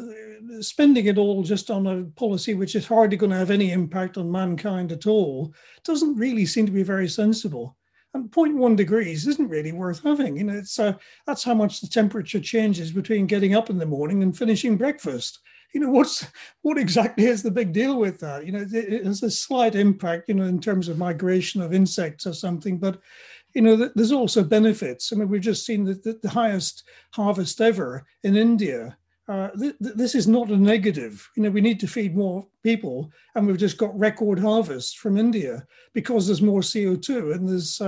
[0.60, 4.18] spending it all just on a policy which is hardly going to have any impact
[4.18, 7.78] on mankind at all doesn't really seem to be very sensible.
[8.12, 10.36] And 0.1 degrees isn't really worth having.
[10.36, 10.92] You know, it's uh,
[11.26, 15.38] that's how much the temperature changes between getting up in the morning and finishing breakfast
[15.72, 16.26] you know what's
[16.62, 18.46] what exactly is the big deal with that?
[18.46, 22.26] You know it has a slight impact you know in terms of migration of insects
[22.26, 23.00] or something but
[23.54, 25.12] you know there's also benefits.
[25.12, 28.96] I mean we've just seen the, the, the highest harvest ever in india.
[29.28, 31.28] Uh, th- th- this is not a negative.
[31.37, 35.16] You know, we need to feed more people, and we've just got record harvests from
[35.16, 37.80] India because there's more CO2 and there's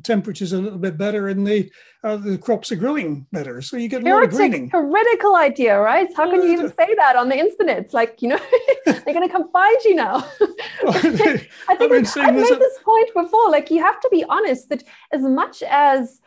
[0.00, 1.70] uh, temperatures a little bit better and the
[2.02, 3.60] uh, the crops are growing better.
[3.60, 4.70] So you get more greening.
[4.70, 6.08] Heretical idea, right?
[6.16, 7.78] How can you even say that on the internet?
[7.78, 8.40] It's like, you know,
[8.86, 10.16] they're going to come find you now.
[10.88, 11.20] I think
[11.68, 11.90] I've, I've
[12.34, 13.50] made this point before.
[13.50, 14.82] Like, you have to be honest that
[15.12, 16.22] as much as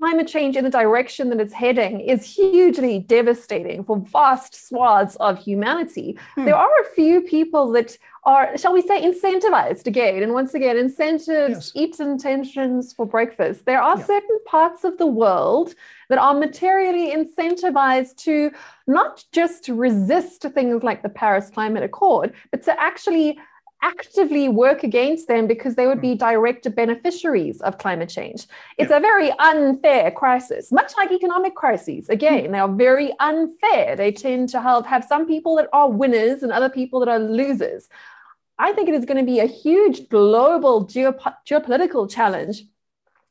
[0.00, 5.38] climate change in the direction that it's heading is hugely devastating for vast swaths of
[5.38, 6.18] humanity.
[6.34, 6.46] Hmm.
[6.46, 10.22] There are a few people that are, shall we say, incentivized again.
[10.22, 11.72] And once again, incentives, yes.
[11.74, 13.66] eat intentions for breakfast.
[13.66, 14.04] There are yeah.
[14.04, 15.74] certain parts of the world
[16.08, 18.50] that are materially incentivized to
[18.86, 23.38] not just resist things like the Paris Climate Accord, but to actually
[23.82, 26.18] actively work against them because they would be hmm.
[26.18, 28.46] direct beneficiaries of climate change.
[28.78, 28.98] It's yeah.
[28.98, 32.08] a very unfair crisis, much like economic crises.
[32.08, 32.52] Again, mm.
[32.52, 33.96] they are very unfair.
[33.96, 37.18] They tend to have, have some people that are winners and other people that are
[37.18, 37.88] losers.
[38.58, 42.64] I think it is going to be a huge global geop- geopolitical challenge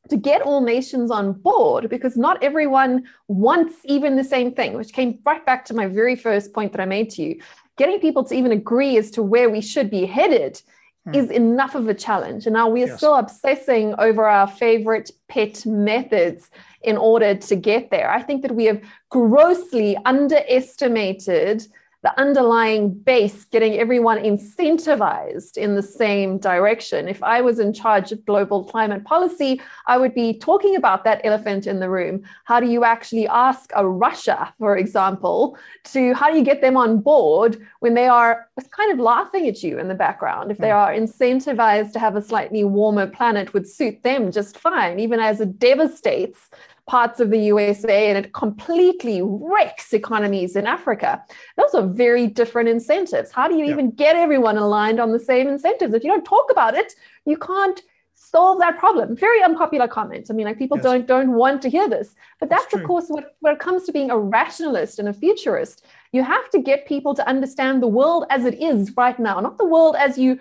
[0.09, 4.91] to get all nations on board because not everyone wants even the same thing, which
[4.91, 7.41] came right back to my very first point that I made to you
[7.79, 10.61] getting people to even agree as to where we should be headed
[11.05, 11.15] hmm.
[11.15, 12.45] is enough of a challenge.
[12.45, 12.97] And now we are yes.
[12.97, 18.11] still obsessing over our favorite pet methods in order to get there.
[18.11, 21.65] I think that we have grossly underestimated
[22.01, 27.09] the underlying base, getting everyone incentivized in the same direction.
[27.09, 31.19] If I was in charge of global climate policy, I would be talking about that
[31.25, 32.23] elephant in the room.
[32.45, 36.77] How do you actually ask a Russia, for example, to how do you get them
[36.77, 40.51] on board when they are kind of laughing at you in the background?
[40.51, 40.77] If they hmm.
[40.77, 45.41] are incentivized to have a slightly warmer planet would suit them just fine, even as
[45.41, 46.49] it devastates
[46.89, 51.23] parts of the USA and it completely wrecks economies in Africa.
[51.55, 53.31] Those are very different incentives.
[53.31, 55.93] How do you even get everyone aligned on the same incentives?
[55.93, 56.93] If you don't talk about it,
[57.25, 57.79] you can't
[58.15, 59.15] solve that problem.
[59.15, 60.27] Very unpopular comment.
[60.29, 60.83] I mean, like people yes.
[60.83, 62.15] don't don't want to hear this.
[62.39, 65.13] But that's, that's of course what when it comes to being a rationalist and a
[65.13, 65.85] futurist.
[66.11, 69.59] You have to get people to understand the world as it is right now, not
[69.59, 70.39] the world as you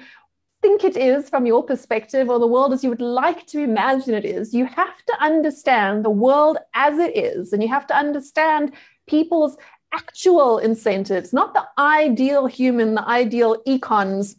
[0.61, 4.15] think it is from your perspective or the world as you would like to imagine
[4.15, 4.53] it is.
[4.53, 8.73] You have to understand the world as it is, and you have to understand
[9.07, 9.57] people's
[9.93, 14.37] actual incentives, not the ideal human, the ideal econs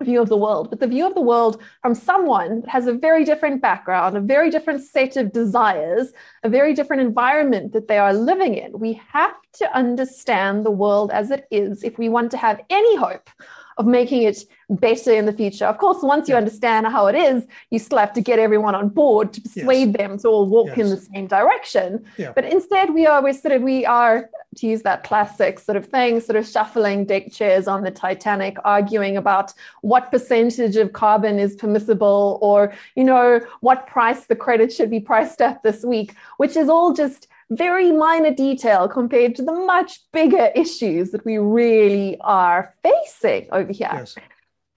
[0.00, 2.92] view of the world, but the view of the world from someone that has a
[2.92, 6.12] very different background, a very different set of desires,
[6.42, 8.78] a very different environment that they are living in.
[8.78, 12.96] We have to understand the world as it is if we want to have any
[12.96, 13.30] hope
[13.78, 15.66] of making it better in the future.
[15.66, 18.88] Of course, once you understand how it is, you still have to get everyone on
[18.88, 19.96] board to persuade yes.
[19.96, 20.78] them to all walk yes.
[20.78, 22.04] in the same direction.
[22.16, 22.32] Yeah.
[22.34, 25.86] But instead, we are we're sort of we are to use that classic sort of
[25.86, 31.38] thing, sort of shuffling deck chairs on the Titanic, arguing about what percentage of carbon
[31.38, 36.14] is permissible, or you know what price the credit should be priced at this week,
[36.36, 41.38] which is all just very minor detail compared to the much bigger issues that we
[41.38, 43.90] really are facing over here.
[43.92, 44.14] Yes.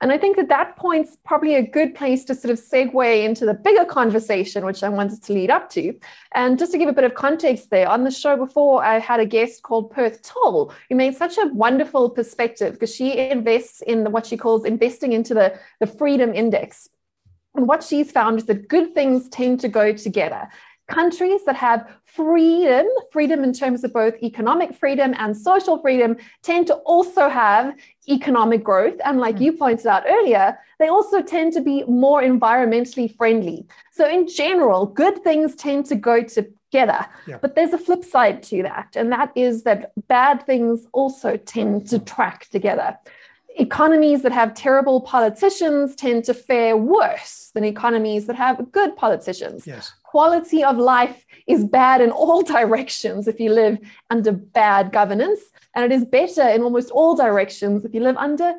[0.01, 3.45] And I think that that point's probably a good place to sort of segue into
[3.45, 5.97] the bigger conversation, which I wanted to lead up to.
[6.33, 9.21] And just to give a bit of context there, on the show before, I had
[9.21, 14.11] a guest called Perth Tolle, who made such a wonderful perspective because she invests in
[14.11, 16.89] what she calls investing into the, the freedom index.
[17.55, 20.49] And what she's found is that good things tend to go together
[20.87, 26.67] countries that have freedom, freedom in terms of both economic freedom and social freedom, tend
[26.67, 27.75] to also have
[28.07, 28.99] economic growth.
[29.03, 29.59] And like you mm.
[29.59, 33.65] pointed out earlier, they also tend to be more environmentally friendly.
[33.91, 37.05] So, in general, good things tend to go together.
[37.27, 37.39] Yeah.
[37.41, 41.87] But there's a flip side to that, and that is that bad things also tend
[41.89, 42.97] to track together
[43.57, 49.65] economies that have terrible politicians tend to fare worse than economies that have good politicians.
[49.65, 53.77] Yes quality of life is bad in all directions if you live
[54.09, 55.41] under bad governance,
[55.73, 58.53] and it is better in almost all directions if you live under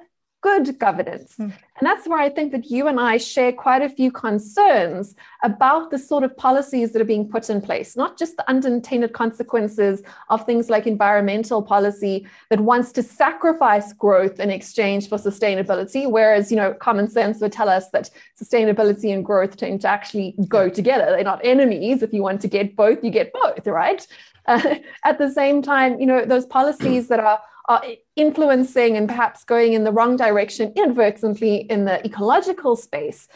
[0.46, 1.35] good governance.
[1.40, 1.52] Mm.
[1.78, 5.90] And that's where I think that you and I share quite a few concerns about
[5.90, 10.02] the sort of policies that are being put in place, not just the unintended consequences
[10.30, 16.50] of things like environmental policy that wants to sacrifice growth in exchange for sustainability, whereas,
[16.52, 18.09] you know, common sense would tell us that
[18.40, 21.06] sustainability and growth tend to actually go together.
[21.06, 22.02] They're not enemies.
[22.02, 24.06] If you want to get both, you get both, right?
[24.46, 27.83] Uh, at the same time, you know, those policies that are are
[28.14, 33.29] influencing and perhaps going in the wrong direction inadvertently in the ecological space,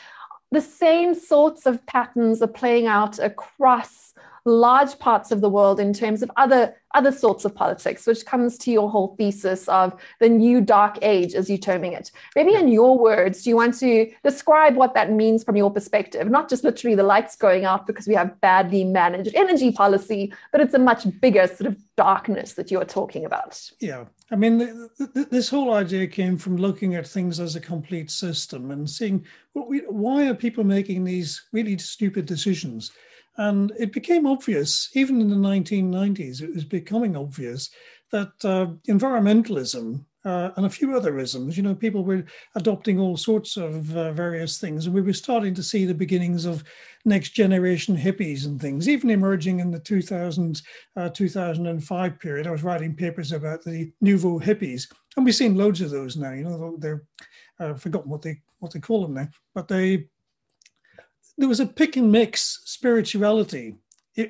[0.52, 4.14] the same sorts of patterns are playing out across
[4.44, 8.58] large parts of the world in terms of other other sorts of politics, which comes
[8.58, 12.10] to your whole thesis of the new dark age, as you're terming it.
[12.34, 16.28] Maybe in your words, do you want to describe what that means from your perspective?
[16.28, 20.60] Not just literally the lights going out because we have badly managed energy policy, but
[20.60, 23.70] it's a much bigger sort of darkness that you're talking about.
[23.78, 24.06] Yeah.
[24.30, 24.88] I mean,
[25.30, 29.66] this whole idea came from looking at things as a complete system and seeing well,
[29.88, 32.92] why are people making these really stupid decisions?
[33.36, 37.70] And it became obvious, even in the 1990s, it was becoming obvious
[38.12, 43.16] that uh, environmentalism uh, and a few other isms, you know, people were adopting all
[43.16, 44.87] sorts of uh, various things.
[44.87, 46.62] And we were starting to see the beginnings of
[47.04, 50.61] next generation hippies and things, even emerging in the 2000,
[50.96, 52.46] uh, 2005 period.
[52.46, 56.33] I was writing papers about the nouveau hippies, and we've seen loads of those now.
[56.33, 57.02] You know, they're,
[57.59, 60.09] I've uh, forgotten what they, what they call them now, but they
[61.38, 63.74] there was a pick and mix spirituality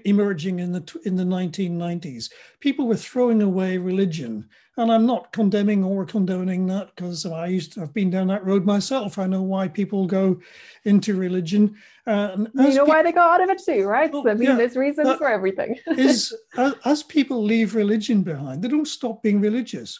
[0.04, 2.30] emerging in the in the 1990s.
[2.60, 7.72] People were throwing away religion, and I'm not condemning or condoning that because I used
[7.74, 9.18] to, have been down that road myself.
[9.18, 10.40] I know why people go
[10.84, 11.76] into religion.
[12.06, 14.10] Uh, you know pe- why they go out of it too, right?
[14.12, 15.76] Oh, I mean, yeah, there's reasons for everything.
[15.86, 19.98] is as, as people leave religion behind, they don't stop being religious.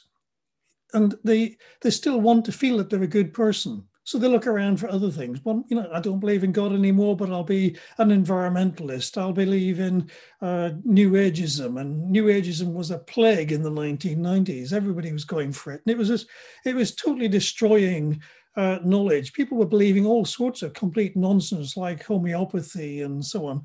[0.93, 3.85] and they they still want to feel that they're a good person.
[4.05, 5.41] So they look around for other things.
[5.45, 9.19] Well, you know, I don't believe in God anymore, but I'll be an environmentalist.
[9.19, 14.73] I'll believe in uh, New Ageism, and New Ageism was a plague in the 1990s.
[14.73, 16.29] Everybody was going for it, and it was just,
[16.65, 18.21] it was totally destroying
[18.57, 19.33] uh, knowledge.
[19.33, 23.63] People were believing all sorts of complete nonsense, like homeopathy and so on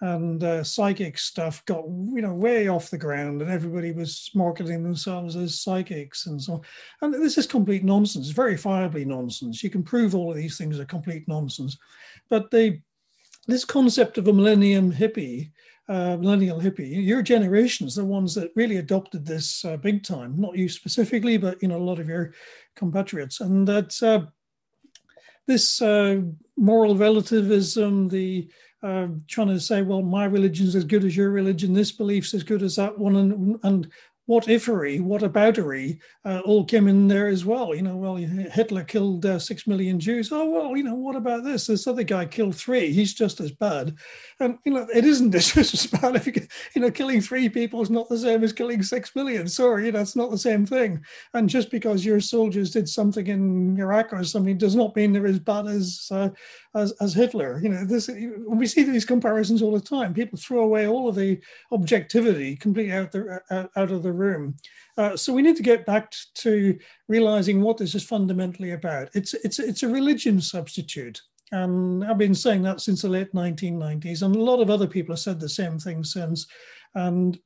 [0.00, 4.82] and uh, psychic stuff got you know way off the ground and everybody was marketing
[4.82, 6.54] themselves as psychics and so
[7.02, 7.14] on.
[7.14, 9.62] And this is complete nonsense verifiably nonsense.
[9.62, 11.76] You can prove all of these things are complete nonsense.
[12.28, 12.82] But they
[13.46, 15.50] this concept of a millennium hippie
[15.88, 20.34] uh, millennial hippie your generations the ones that really adopted this uh, big time.
[20.38, 22.34] Not you specifically but you know a lot of your
[22.76, 23.40] compatriots.
[23.40, 24.26] And that uh,
[25.48, 26.20] this uh,
[26.56, 28.48] moral relativism the
[28.82, 32.42] uh, trying to say, well, my religion's as good as your religion, this belief's as
[32.42, 33.90] good as that one, and, and
[34.28, 37.74] what ifery, what aboutery, uh, all came in there as well.
[37.74, 40.30] You know, well, Hitler killed uh, six million Jews.
[40.30, 41.66] Oh, well, you know, what about this?
[41.66, 42.92] This other guy killed three.
[42.92, 43.94] He's just as bad.
[44.38, 46.14] And, you know, it isn't just as bad.
[46.16, 46.34] If you,
[46.74, 49.48] you know, killing three people is not the same as killing six million.
[49.48, 51.02] Sorry, you know, it's not the same thing.
[51.32, 55.26] And just because your soldiers did something in Iraq or something does not mean they're
[55.26, 56.28] as bad as, uh,
[56.74, 57.60] as, as Hitler.
[57.62, 58.10] You know, this
[58.46, 60.12] we see these comparisons all the time.
[60.12, 61.40] People throw away all of the
[61.72, 63.40] objectivity completely out, the,
[63.74, 64.56] out of the room.
[64.96, 69.08] Uh, so we need to get back to realizing what this is fundamentally about.
[69.14, 71.20] It's it's it's a religion substitute,
[71.52, 75.14] and I've been saying that since the late 1990s, and a lot of other people
[75.14, 76.46] have said the same thing since.
[76.94, 77.38] And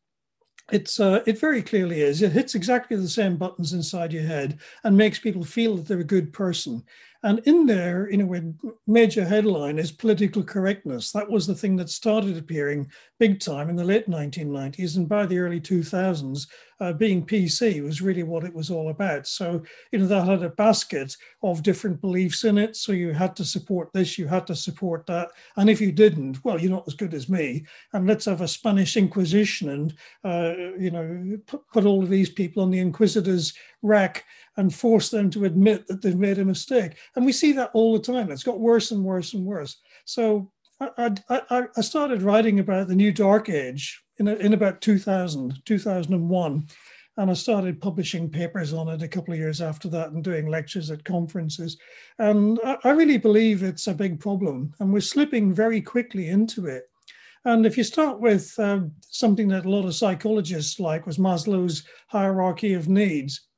[0.71, 2.23] it's uh, it very clearly is.
[2.23, 6.01] It hits exactly the same buttons inside your head and makes people feel that they're
[6.01, 6.83] a good person.
[7.25, 8.43] And in there, in a way,
[8.87, 11.13] major headline is political correctness.
[11.13, 14.97] That was the thing that started appearing big time in the late 1990s.
[14.97, 16.49] And by the early 2000s,
[16.81, 19.29] uh, being PC was really what it was all about.
[19.29, 19.63] So,
[19.93, 22.75] you know, that had a basket of different beliefs in it.
[22.75, 25.31] So you had to support this, you had to support that.
[25.57, 27.65] And if you didn't, well, you're not as good as me.
[27.93, 29.95] And let's have a Spanish Inquisition and,
[30.25, 34.25] uh, you know, put, put all of these people on the Inquisitor's rack
[34.57, 36.97] and force them to admit that they've made a mistake.
[37.17, 38.31] And we see that all the time.
[38.31, 39.77] It's got worse and worse and worse.
[40.05, 40.51] So
[40.81, 46.67] I, I, I started writing about the new dark age in, in about 2000, 2001.
[47.19, 50.49] And I started publishing papers on it a couple of years after that and doing
[50.49, 51.77] lectures at conferences.
[52.19, 54.75] And I, I really believe it's a big problem.
[54.81, 56.85] And we're slipping very quickly into it.
[57.45, 58.81] And if you start with uh,
[59.11, 63.49] something that a lot of psychologists like was Maslow's hierarchy of needs,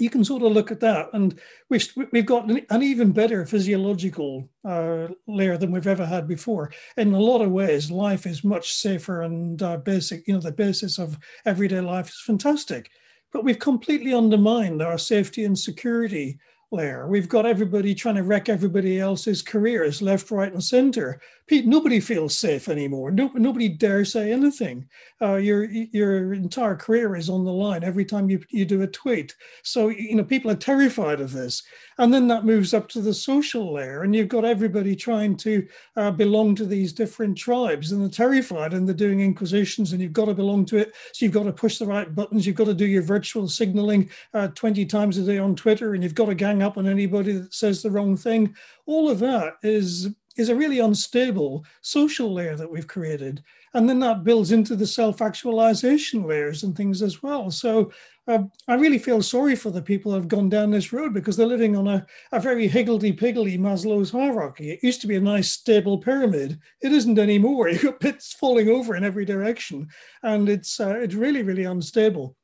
[0.00, 1.38] you can sort of look at that, and
[1.68, 6.72] we've got an, even better physiological uh, layer than we've ever had before.
[6.96, 10.26] In a lot of ways, life is much safer and uh, basic.
[10.26, 12.90] You know, the basis of everyday life is fantastic,
[13.32, 16.38] but we've completely undermined our safety and security
[16.70, 17.06] layer.
[17.08, 21.20] We've got everybody trying to wreck everybody else's careers, left, right, and center.
[21.46, 23.10] Pete, nobody feels safe anymore.
[23.10, 24.86] No, nobody dare say anything.
[25.22, 28.86] Uh, your your entire career is on the line every time you, you do a
[28.86, 29.34] tweet.
[29.62, 31.62] So you know people are terrified of this,
[31.96, 35.66] and then that moves up to the social layer, and you've got everybody trying to
[35.96, 40.12] uh, belong to these different tribes, and they're terrified, and they're doing inquisitions, and you've
[40.12, 40.92] got to belong to it.
[41.14, 42.46] So you've got to push the right buttons.
[42.46, 46.02] You've got to do your virtual signaling uh, twenty times a day on Twitter, and
[46.02, 48.54] you've got to gang up on anybody that says the wrong thing.
[48.86, 53.42] All of that is is a really unstable social layer that we've created.
[53.74, 57.50] And then that builds into the self actualization layers and things as well.
[57.50, 57.92] So
[58.28, 61.36] uh, I really feel sorry for the people that have gone down this road because
[61.36, 64.70] they're living on a, a very higgledy piggledy Maslow's hierarchy.
[64.70, 66.58] It used to be a nice stable pyramid.
[66.80, 67.68] It isn't anymore.
[67.68, 69.88] You've got bits falling over in every direction.
[70.22, 72.36] And it's, uh, it's really, really unstable.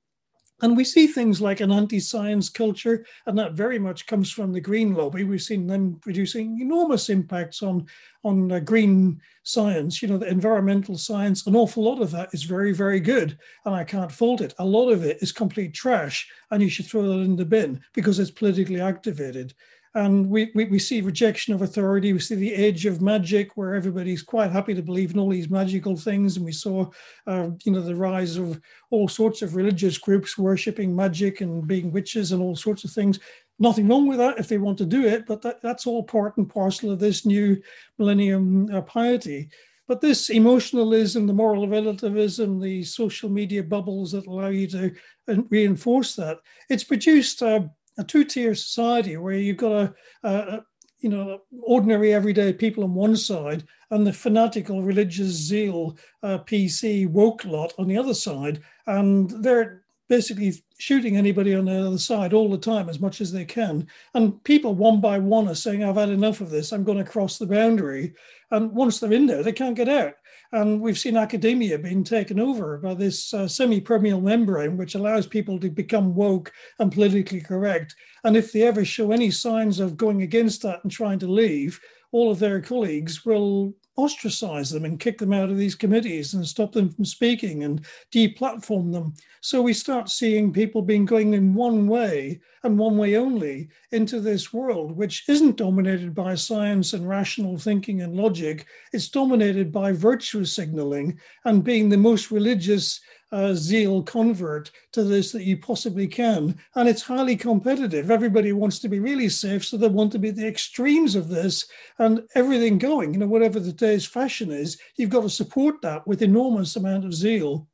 [0.62, 4.52] And we see things like an anti science culture, and that very much comes from
[4.52, 5.24] the green lobby.
[5.24, 7.86] We've seen them producing enormous impacts on,
[8.22, 11.46] on uh, green science, you know, the environmental science.
[11.46, 14.54] An awful lot of that is very, very good, and I can't fault it.
[14.58, 17.80] A lot of it is complete trash, and you should throw that in the bin
[17.92, 19.54] because it's politically activated.
[19.96, 22.12] And we, we, we see rejection of authority.
[22.12, 25.48] We see the age of magic, where everybody's quite happy to believe in all these
[25.48, 26.36] magical things.
[26.36, 26.90] And we saw,
[27.28, 31.92] uh, you know, the rise of all sorts of religious groups worshipping magic and being
[31.92, 33.20] witches and all sorts of things.
[33.60, 36.36] Nothing wrong with that if they want to do it, but that, that's all part
[36.38, 37.62] and parcel of this new
[37.96, 39.48] millennium uh, piety.
[39.86, 44.92] But this emotionalism, the moral relativism, the social media bubbles that allow you to
[45.28, 46.38] uh, reinforce that,
[46.68, 47.60] it's produced uh,
[47.98, 49.94] a two-tier society where you've got a,
[50.28, 50.64] a,
[51.00, 57.08] you know ordinary everyday people on one side and the fanatical religious zeal uh, PC
[57.08, 62.32] woke lot on the other side, and they're basically shooting anybody on the other side
[62.32, 63.86] all the time as much as they can.
[64.14, 67.04] And people one by one are saying, I've had enough of this, I'm going to
[67.04, 68.14] cross the boundary.
[68.50, 70.14] And once they're in there, they can't get out.
[70.54, 75.26] And we've seen academia being taken over by this uh, semi permeable membrane, which allows
[75.26, 77.96] people to become woke and politically correct.
[78.22, 81.80] And if they ever show any signs of going against that and trying to leave,
[82.12, 86.46] all of their colleagues will ostracize them and kick them out of these committees and
[86.46, 89.14] stop them from speaking and deplatform them.
[89.40, 94.20] So we start seeing people being going in one way and one way only into
[94.20, 98.66] this world, which isn't dominated by science and rational thinking and logic.
[98.92, 103.00] It's dominated by virtue signaling and being the most religious
[103.34, 106.56] uh, zeal convert to this that you possibly can.
[106.76, 108.10] And it's highly competitive.
[108.10, 111.66] Everybody wants to be really safe, so they want to be the extremes of this
[111.98, 113.12] and everything going.
[113.12, 117.04] You know, whatever the day's fashion is, you've got to support that with enormous amount
[117.04, 117.66] of zeal.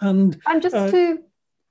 [0.00, 1.18] And, and just uh, to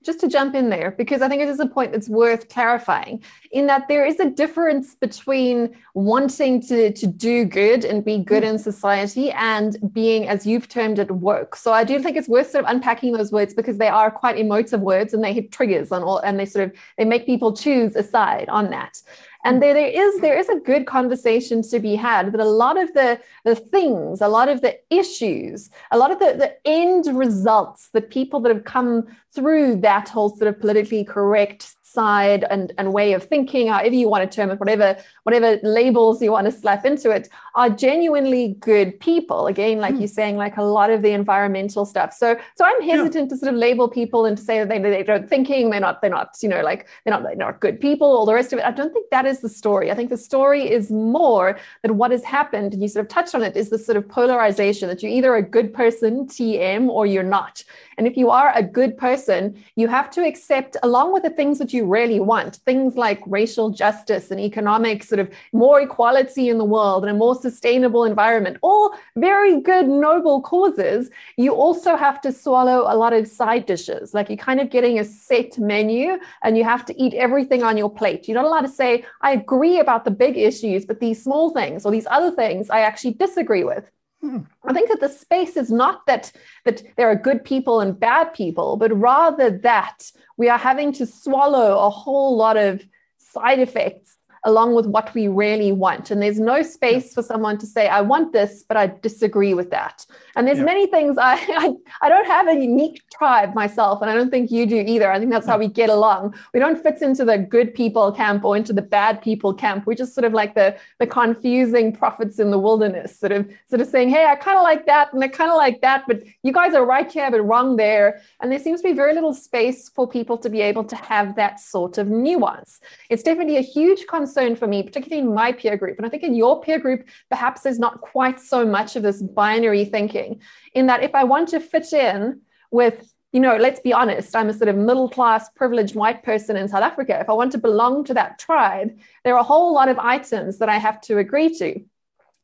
[0.03, 3.23] just to jump in there, because I think it is a point that's worth clarifying,
[3.51, 8.43] in that there is a difference between wanting to, to do good and be good
[8.43, 11.55] in society and being, as you've termed it, woke.
[11.55, 14.37] So I do think it's worth sort of unpacking those words because they are quite
[14.37, 17.55] emotive words and they hit triggers on all, and they sort of they make people
[17.55, 18.97] choose a side on that
[19.43, 22.77] and there, there is there is a good conversation to be had but a lot
[22.77, 27.05] of the the things a lot of the issues a lot of the the end
[27.17, 32.73] results the people that have come through that whole sort of politically correct side and,
[32.77, 36.45] and way of thinking, however you want to term it, whatever whatever labels you want
[36.45, 39.47] to slap into it, are genuinely good people.
[39.47, 39.99] Again, like mm.
[39.99, 42.13] you're saying, like a lot of the environmental stuff.
[42.13, 43.35] So so I'm hesitant yeah.
[43.35, 46.01] to sort of label people and to say that they, they don't thinking, they're not,
[46.01, 48.59] they're not, you know, like they're not they're not good people, all the rest of
[48.59, 48.65] it.
[48.65, 49.91] I don't think that is the story.
[49.91, 53.35] I think the story is more that what has happened, and you sort of touched
[53.35, 57.05] on it, is this sort of polarization that you're either a good person, TM, or
[57.05, 57.63] you're not.
[57.97, 61.59] And if you are a good person, you have to accept, along with the things
[61.59, 66.57] that you really want, things like racial justice and economic sort of more equality in
[66.57, 72.21] the world and a more sustainable environment, all very good, noble causes, you also have
[72.21, 74.13] to swallow a lot of side dishes.
[74.13, 77.77] Like you're kind of getting a set menu and you have to eat everything on
[77.77, 78.27] your plate.
[78.27, 81.85] You're not allowed to say, I agree about the big issues, but these small things
[81.85, 83.89] or these other things I actually disagree with.
[84.23, 86.31] I think that the space is not that
[86.65, 91.05] that there are good people and bad people, but rather that we are having to
[91.05, 92.85] swallow a whole lot of
[93.17, 96.09] side effects along with what we really want.
[96.09, 97.13] And there's no space yeah.
[97.13, 100.05] for someone to say, I want this, but I disagree with that.
[100.35, 100.65] And there's yeah.
[100.65, 104.49] many things I, I, I don't have a unique tribe myself, and I don't think
[104.49, 105.11] you do either.
[105.11, 106.35] I think that's how we get along.
[106.53, 109.85] We don't fit into the good people camp or into the bad people camp.
[109.85, 113.81] We're just sort of like the the confusing prophets in the wilderness, sort of sort
[113.81, 116.21] of saying, hey, I kind of like that, and I kind of like that, but
[116.41, 118.21] you guys are right here, but wrong there.
[118.39, 121.35] And there seems to be very little space for people to be able to have
[121.35, 122.79] that sort of nuance.
[123.09, 125.97] It's definitely a huge concern concern for me, particularly in my peer group.
[125.97, 129.21] And I think in your peer group, perhaps there's not quite so much of this
[129.21, 130.41] binary thinking,
[130.73, 134.49] in that if I want to fit in with you know, let's be honest, I'm
[134.49, 137.17] a sort of middle class, privileged white person in South Africa.
[137.21, 138.89] If I want to belong to that tribe,
[139.23, 141.79] there are a whole lot of items that I have to agree to.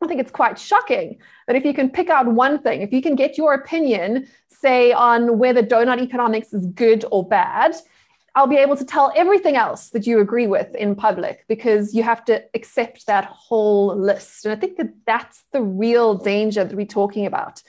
[0.01, 3.01] I think it's quite shocking that if you can pick out one thing, if you
[3.01, 7.75] can get your opinion, say, on whether donut economics is good or bad,
[8.37, 12.03] I'll be able to tell everything else that you agree with in public because you
[12.03, 14.45] have to accept that whole list.
[14.45, 17.63] And I think that that's the real danger that we're talking about.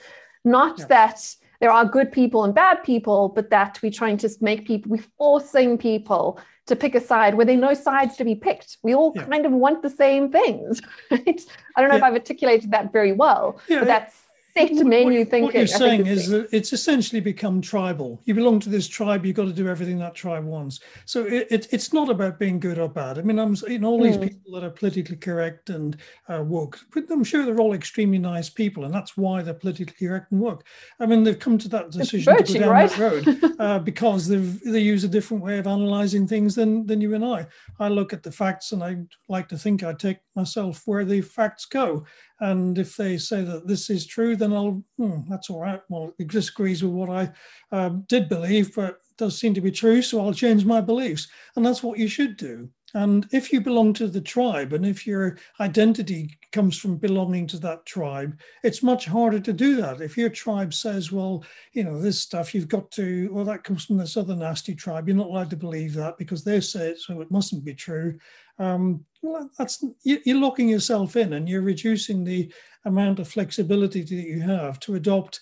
[0.45, 0.85] Not yeah.
[0.85, 4.91] that there are good people and bad people, but that we're trying to make people,
[4.91, 8.77] we're forcing people to pick a side where there are no sides to be picked.
[8.83, 9.23] We all yeah.
[9.23, 11.41] kind of want the same things, right?
[11.75, 11.97] I don't know yeah.
[11.97, 14.21] if I've articulated that very well, but that's
[14.53, 15.43] set menu what, thinking.
[15.43, 18.21] What you're saying is that it's essentially become tribal.
[18.25, 20.79] You belong to this tribe, you've got to do everything that tribe wants.
[21.05, 23.17] So it, it it's not about being good or bad.
[23.17, 24.29] I mean, I'm you know all these mm.
[24.29, 25.97] people that are politically correct and
[26.27, 30.07] uh, woke, but I'm sure they're all extremely nice people, and that's why they're politically
[30.07, 30.65] correct and woke.
[30.99, 32.89] I mean, they've come to that decision virtue, to go down right?
[32.89, 37.01] that road uh, because they they use a different way of analyzing things than than
[37.01, 37.47] you and I.
[37.79, 38.97] I look at the facts, and I
[39.27, 42.05] like to think I take myself where the facts go.
[42.41, 45.81] And if they say that this is true, then I'll, hmm, that's all right.
[45.89, 47.31] Well, it disagrees with what I
[47.71, 50.01] uh, did believe, but does seem to be true.
[50.01, 51.27] So I'll change my beliefs.
[51.55, 52.69] And that's what you should do.
[52.93, 57.59] And if you belong to the tribe and if your identity comes from belonging to
[57.59, 60.01] that tribe, it's much harder to do that.
[60.01, 63.85] If your tribe says, well, you know, this stuff you've got to, well, that comes
[63.85, 66.99] from this other nasty tribe, you're not allowed to believe that because they say it,
[66.99, 68.17] so it mustn't be true.
[68.57, 72.51] Um, well, that's you're locking yourself in and you're reducing the
[72.85, 75.41] amount of flexibility that you have to adopt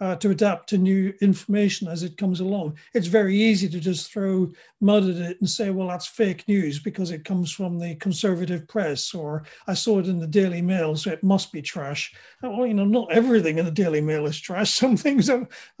[0.00, 2.76] uh, to adapt to new information as it comes along.
[2.94, 6.78] It's very easy to just throw mud at it and say, well, that's fake news
[6.78, 10.96] because it comes from the conservative press, or I saw it in the Daily Mail,
[10.96, 12.14] so it must be trash.
[12.42, 14.74] Well, you know, not everything in the Daily Mail is trash.
[14.78, 15.28] Some things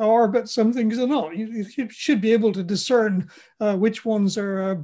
[0.00, 1.36] are, but some things are not.
[1.36, 4.62] You, you should be able to discern uh, which ones are.
[4.62, 4.82] Uh,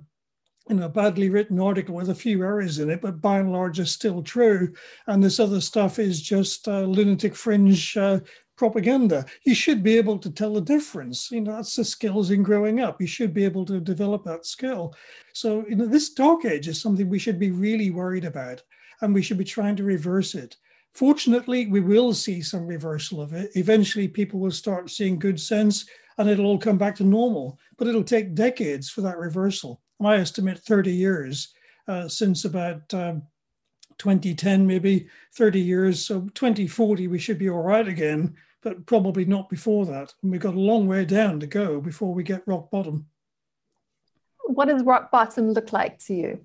[0.68, 3.78] you know, badly written article with a few errors in it, but by and large
[3.78, 4.72] is still true.
[5.06, 8.20] And this other stuff is just uh, lunatic fringe uh,
[8.56, 9.26] propaganda.
[9.44, 11.30] You should be able to tell the difference.
[11.30, 13.00] You know, that's the skills in growing up.
[13.00, 14.94] You should be able to develop that skill.
[15.32, 18.62] So, you know, this dark age is something we should be really worried about,
[19.00, 20.56] and we should be trying to reverse it.
[20.92, 23.50] Fortunately, we will see some reversal of it.
[23.56, 25.86] Eventually, people will start seeing good sense
[26.18, 27.58] and it'll all come back to normal.
[27.76, 29.80] But it'll take decades for that reversal.
[30.04, 31.52] I estimate 30 years
[31.88, 33.22] uh, since about um,
[33.98, 36.04] 2010, maybe 30 years.
[36.04, 40.14] So 2040, we should be all right again, but probably not before that.
[40.22, 43.06] And we've got a long way down to go before we get rock bottom.
[44.46, 46.40] What does rock bottom look like to you?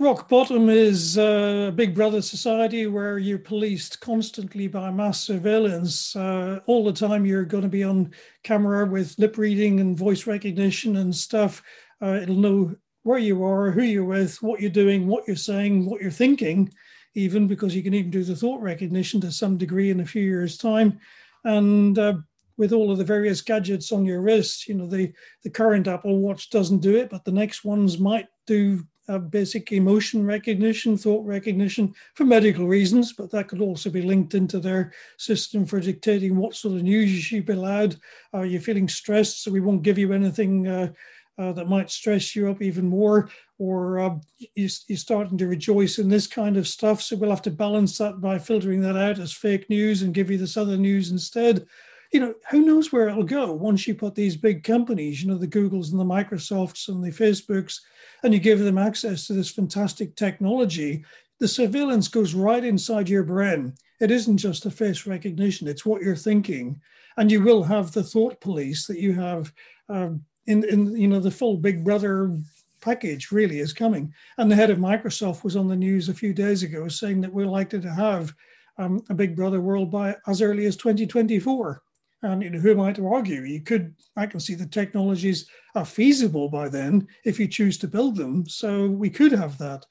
[0.00, 6.14] Rock bottom is a big brother society where you're policed constantly by mass surveillance.
[6.14, 8.12] Uh, all the time you're going to be on
[8.44, 11.64] camera with lip reading and voice recognition and stuff.
[12.00, 15.86] Uh, it'll know where you are, who you're with, what you're doing, what you're saying,
[15.86, 16.72] what you're thinking,
[17.14, 20.22] even because you can even do the thought recognition to some degree in a few
[20.22, 21.00] years' time.
[21.44, 22.14] And uh,
[22.56, 26.18] with all of the various gadgets on your wrist, you know, the, the current Apple
[26.18, 31.24] Watch doesn't do it, but the next ones might do uh, basic emotion recognition, thought
[31.24, 36.36] recognition for medical reasons, but that could also be linked into their system for dictating
[36.36, 37.96] what sort of news you should be allowed.
[38.34, 39.42] Are you feeling stressed?
[39.42, 40.92] So we won't give you anything uh,
[41.38, 44.16] uh, that might stress you up even more, or uh,
[44.54, 47.00] you, are starting to rejoice in this kind of stuff.
[47.00, 50.30] So we'll have to balance that by filtering that out as fake news and give
[50.30, 51.66] you this other news instead.
[52.12, 55.36] You know, who knows where it'll go once you put these big companies, you know,
[55.36, 57.80] the Googles and the Microsofts and the Facebooks,
[58.24, 61.04] and you give them access to this fantastic technology.
[61.38, 63.74] The surveillance goes right inside your brain.
[64.00, 66.80] It isn't just the face recognition, it's what you're thinking.
[67.16, 69.52] And you will have the thought police that you have
[69.88, 72.36] um, in, in you know the full Big Brother
[72.80, 74.12] package really is coming.
[74.38, 77.32] And the head of Microsoft was on the news a few days ago saying that
[77.32, 78.32] we're likely to have
[78.78, 81.82] um, a Big Brother world by as early as 2024.
[82.22, 83.42] And you know, who am I to argue?
[83.42, 87.88] You could, I can see the technologies are feasible by then if you choose to
[87.88, 88.48] build them.
[88.48, 89.84] So we could have that.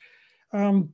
[0.52, 0.94] Um,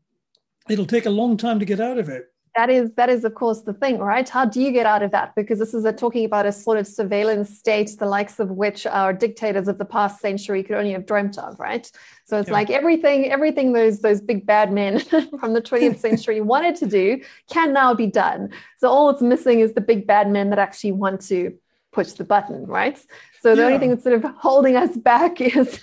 [0.69, 3.33] it'll take a long time to get out of it that is that is of
[3.33, 4.27] course the thing right?
[4.27, 5.35] How do you get out of that?
[5.35, 8.85] Because this is a, talking about a sort of surveillance state the likes of which
[8.85, 11.91] our dictators of the past century could only have dreamt of right?
[12.25, 12.53] So it's yeah.
[12.53, 14.99] like everything everything those those big bad men
[15.39, 18.49] from the 20th century wanted to do can now be done.
[18.77, 21.57] So all it's missing is the big bad men that actually want to
[21.91, 22.99] push the button right
[23.43, 23.67] so the yeah.
[23.67, 25.81] only thing that's sort of holding us back is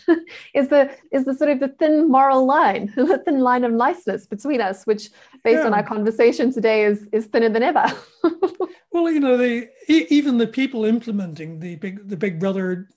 [0.55, 4.27] is the is the sort of the thin moral line, the thin line of niceness
[4.27, 5.11] between us, which
[5.45, 5.67] based yeah.
[5.67, 7.85] on our conversation today is is thinner than ever.
[8.93, 12.89] well, you know, the even the people implementing the big the Big Brother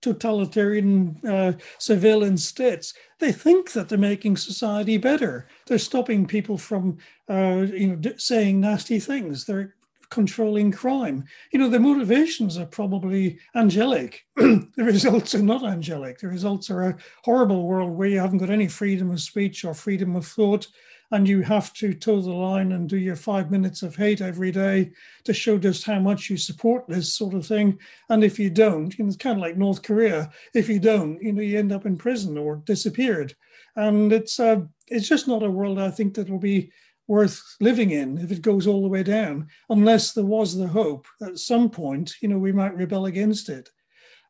[0.00, 5.48] totalitarian uh, surveillance states, they think that they're making society better.
[5.66, 6.98] They're stopping people from,
[7.28, 9.46] uh, you know, saying nasty things.
[9.46, 9.74] They're
[10.10, 11.24] controlling crime.
[11.52, 14.24] You know, the motivations are probably angelic.
[14.36, 16.18] the results are not angelic.
[16.18, 19.74] The results are a horrible world where you haven't got any freedom of speech or
[19.74, 20.66] freedom of thought,
[21.10, 24.50] and you have to toe the line and do your five minutes of hate every
[24.50, 24.90] day
[25.24, 27.78] to show just how much you support this sort of thing.
[28.08, 30.30] And if you don't, it's kind of like North Korea.
[30.54, 33.34] If you don't, you know, you end up in prison or disappeared.
[33.76, 36.70] And it's uh, it's just not a world I think that will be
[37.06, 41.06] worth living in if it goes all the way down, unless there was the hope
[41.20, 43.70] that at some point, you know, we might rebel against it.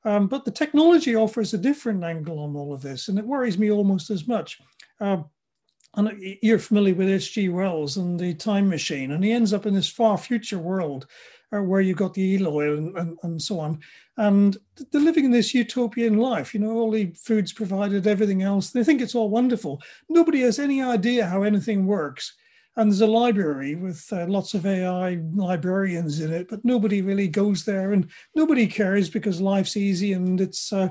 [0.05, 3.59] Um, but the technology offers a different angle on all of this, and it worries
[3.59, 4.61] me almost as much.
[5.01, 5.23] Uh,
[5.97, 6.11] and
[6.43, 7.49] you're familiar with H.G.
[7.51, 11.07] Wells and the time machine, and he ends up in this far future world
[11.55, 13.81] uh, where you've got the Eloi and, and, and, so on.
[14.17, 14.57] And
[14.91, 18.71] they're living in this utopian life, you know, all the food's provided, everything else.
[18.71, 19.81] They think it's all wonderful.
[20.09, 22.35] Nobody has any idea how anything works.
[22.77, 27.29] And there's a library with uh, lots of AI librarians in it, but nobody really
[27.29, 30.89] goes there and nobody cares because life's easy and it's uh,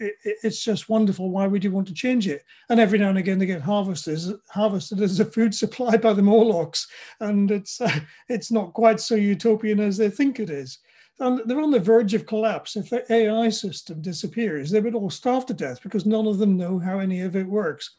[0.00, 1.30] it, it's just wonderful.
[1.30, 2.44] Why would you want to change it?
[2.68, 4.18] And every now and again they get harvested
[4.50, 6.86] harvested as a food supply by the Morlocks,
[7.20, 10.78] and it's uh, it's not quite so utopian as they think it is.
[11.20, 12.76] And they're on the verge of collapse.
[12.76, 16.56] If the AI system disappears, they would all starve to death because none of them
[16.56, 17.96] know how any of it works.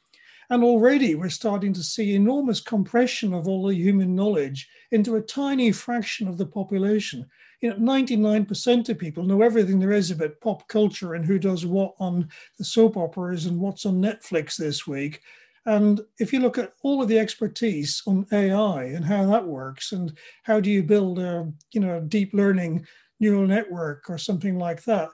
[0.49, 5.21] And already we're starting to see enormous compression of all the human knowledge into a
[5.21, 7.27] tiny fraction of the population.
[7.61, 11.65] You know, 99% of people know everything there is about pop culture and who does
[11.65, 15.21] what on the soap operas and what's on Netflix this week.
[15.65, 19.91] And if you look at all of the expertise on AI and how that works,
[19.91, 22.87] and how do you build a you know a deep learning
[23.19, 25.09] neural network or something like that,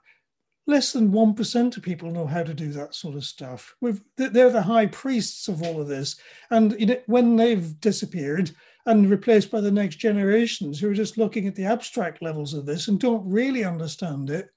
[0.67, 3.75] less than 1% of people know how to do that sort of stuff.
[3.81, 6.15] We've, they're the high priests of all of this.
[6.49, 8.51] And when they've disappeared
[8.85, 12.65] and replaced by the next generations who are just looking at the abstract levels of
[12.65, 14.49] this and don't really understand it,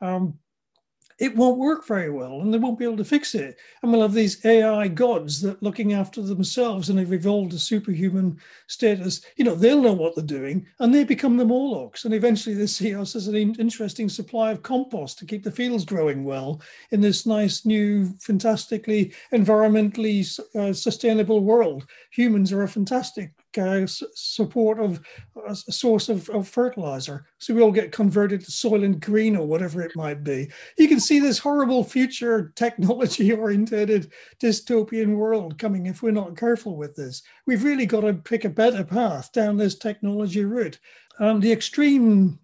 [0.00, 0.38] um,
[1.22, 3.56] it won't work very well and they won't be able to fix it.
[3.80, 8.40] And we'll have these AI gods that looking after themselves and they've evolved a superhuman
[8.66, 12.04] status, you know, they'll know what they're doing and they become the Morlocks.
[12.04, 15.84] And eventually they see us as an interesting supply of compost to keep the fields
[15.84, 16.60] growing well
[16.90, 21.86] in this nice, new, fantastically environmentally uh, sustainable world.
[22.10, 25.00] Humans are a fantastic uh, support of
[25.46, 27.26] a source of, of fertilizer.
[27.38, 30.50] So we all get converted to Soylent Green or whatever it might be.
[30.78, 36.76] You can see this horrible future technology oriented dystopian world coming if we're not careful
[36.76, 37.22] with this.
[37.46, 40.78] We've really got to pick a better path down this technology route.
[41.18, 42.38] Um, the extreme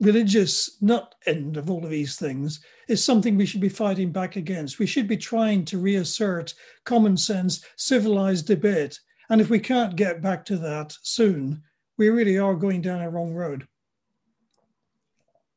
[0.00, 4.36] religious nut end of all of these things is something we should be fighting back
[4.36, 4.78] against.
[4.78, 6.54] We should be trying to reassert
[6.84, 11.62] common sense, civilized debate and if we can't get back to that soon,
[11.98, 13.66] we really are going down a wrong road.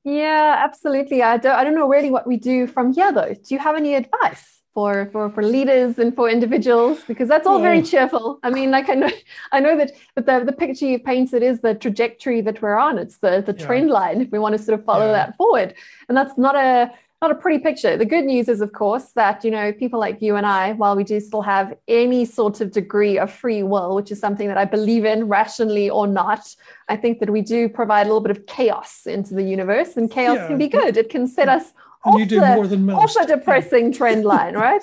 [0.04, 1.22] Yeah, absolutely.
[1.22, 3.34] I don't, I don't know really what we do from here, though.
[3.34, 7.02] Do you have any advice for, for, for leaders and for individuals?
[7.08, 8.40] Because that's all very cheerful.
[8.42, 9.10] I mean, like I know,
[9.52, 12.98] I know that, but the, the picture you've painted is the trajectory that we're on.
[12.98, 13.66] It's the, the yeah.
[13.66, 14.22] trend line.
[14.22, 15.14] If we want to sort of follow yeah.
[15.14, 15.76] that forward,
[16.08, 16.92] and that's not a
[17.22, 17.98] not a pretty picture.
[17.98, 20.96] The good news is, of course, that you know people like you and I, while
[20.96, 24.58] we do still have any sort of degree of free will, which is something that
[24.58, 26.56] I believe in, rationally or not,
[26.88, 30.10] I think that we do provide a little bit of chaos into the universe, and
[30.10, 30.48] chaos yeah.
[30.48, 30.96] can be good.
[30.96, 31.74] It can set us
[32.06, 33.18] off, the, more than most.
[33.18, 33.98] off a depressing yeah.
[33.98, 34.82] trend line, right?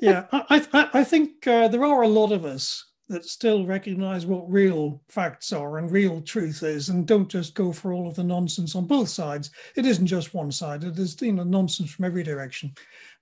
[0.00, 4.24] yeah, I, I, I think uh, there are a lot of us that still recognize
[4.24, 8.14] what real facts are and real truth is and don't just go for all of
[8.14, 11.90] the nonsense on both sides it isn't just one side it is you know nonsense
[11.90, 12.72] from every direction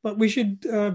[0.03, 0.93] but we should uh,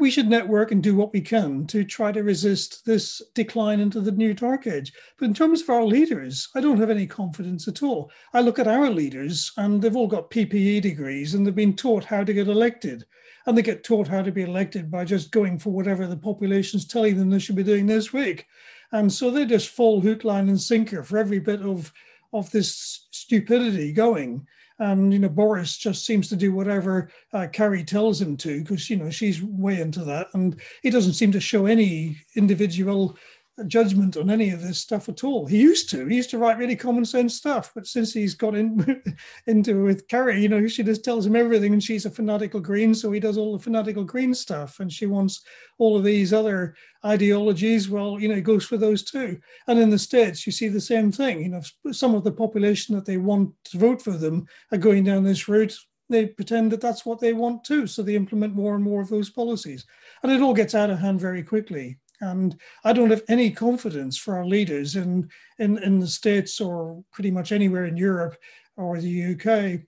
[0.00, 4.00] we should network and do what we can to try to resist this decline into
[4.00, 4.94] the new dark age.
[5.18, 8.10] But in terms of our leaders, I don't have any confidence at all.
[8.32, 12.04] I look at our leaders and they've all got PPE degrees and they've been taught
[12.04, 13.04] how to get elected
[13.46, 16.84] and they get taught how to be elected by just going for whatever the population's
[16.84, 18.46] telling them they should be doing this week.
[18.92, 21.92] And so they just fall hook, line, and sinker for every bit of,
[22.32, 24.46] of this stupidity going.
[24.80, 28.88] And you know, Boris just seems to do whatever uh, Carrie tells him to because
[28.88, 33.18] you know she's way into that, and he doesn't seem to show any individual
[33.66, 35.46] judgment on any of this stuff at all.
[35.46, 36.06] He used to.
[36.06, 39.02] He used to write really common sense stuff, but since he's got in
[39.46, 42.94] into with Carrie, you know, she just tells him everything, and she's a fanatical Green,
[42.94, 45.42] so he does all the fanatical Green stuff, and she wants
[45.78, 47.88] all of these other ideologies.
[47.88, 49.38] Well, you know, it goes for those too.
[49.66, 51.42] And in the states, you see the same thing.
[51.42, 55.04] You know, some of the population that they want to vote for them are going
[55.04, 55.76] down this route.
[56.08, 59.08] They pretend that that's what they want too, so they implement more and more of
[59.08, 59.86] those policies,
[60.24, 61.99] and it all gets out of hand very quickly.
[62.20, 67.02] And I don't have any confidence for our leaders in, in, in the States or
[67.12, 68.36] pretty much anywhere in Europe
[68.76, 69.80] or the UK.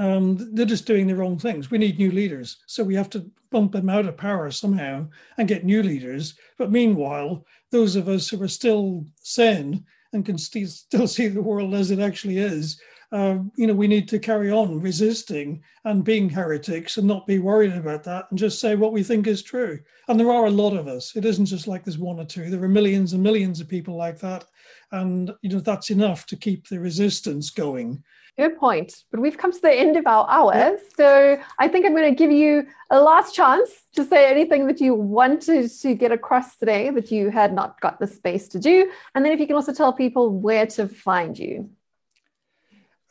[0.00, 1.70] Um, they're just doing the wrong things.
[1.70, 2.58] We need new leaders.
[2.66, 6.34] So we have to bump them out of power somehow and get new leaders.
[6.58, 11.42] But meanwhile, those of us who are still sane and can st- still see the
[11.42, 12.80] world as it actually is
[13.14, 17.38] uh, you know, we need to carry on resisting and being heretics and not be
[17.38, 19.78] worried about that and just say what we think is true.
[20.08, 21.14] And there are a lot of us.
[21.14, 22.50] It isn't just like there's one or two.
[22.50, 24.46] There are millions and millions of people like that.
[24.90, 28.02] And, you know, that's enough to keep the resistance going.
[28.36, 29.04] Good point.
[29.12, 30.52] But we've come to the end of our hour.
[30.52, 30.76] Yeah.
[30.96, 34.80] So I think I'm going to give you a last chance to say anything that
[34.80, 38.90] you wanted to get across today that you had not got the space to do.
[39.14, 41.70] And then if you can also tell people where to find you.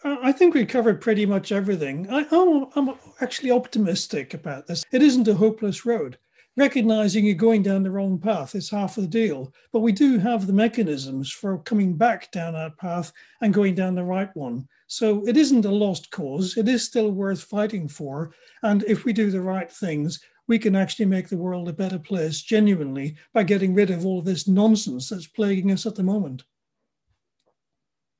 [0.05, 2.09] I think we covered pretty much everything.
[2.09, 4.83] I, am actually optimistic about this.
[4.91, 6.17] It isn't a hopeless road.
[6.57, 10.19] Recognizing you're going down the wrong path is half of the deal, but we do
[10.19, 14.67] have the mechanisms for coming back down that path and going down the right one.
[14.87, 16.57] So it isn't a lost cause.
[16.57, 18.33] It is still worth fighting for.
[18.61, 21.97] And if we do the right things, we can actually make the world a better
[21.97, 26.43] place genuinely by getting rid of all this nonsense that's plaguing us at the moment.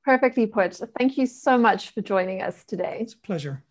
[0.04, 0.80] Perfectly put.
[0.98, 3.00] Thank you so much for joining us today.
[3.02, 3.64] It's a pleasure.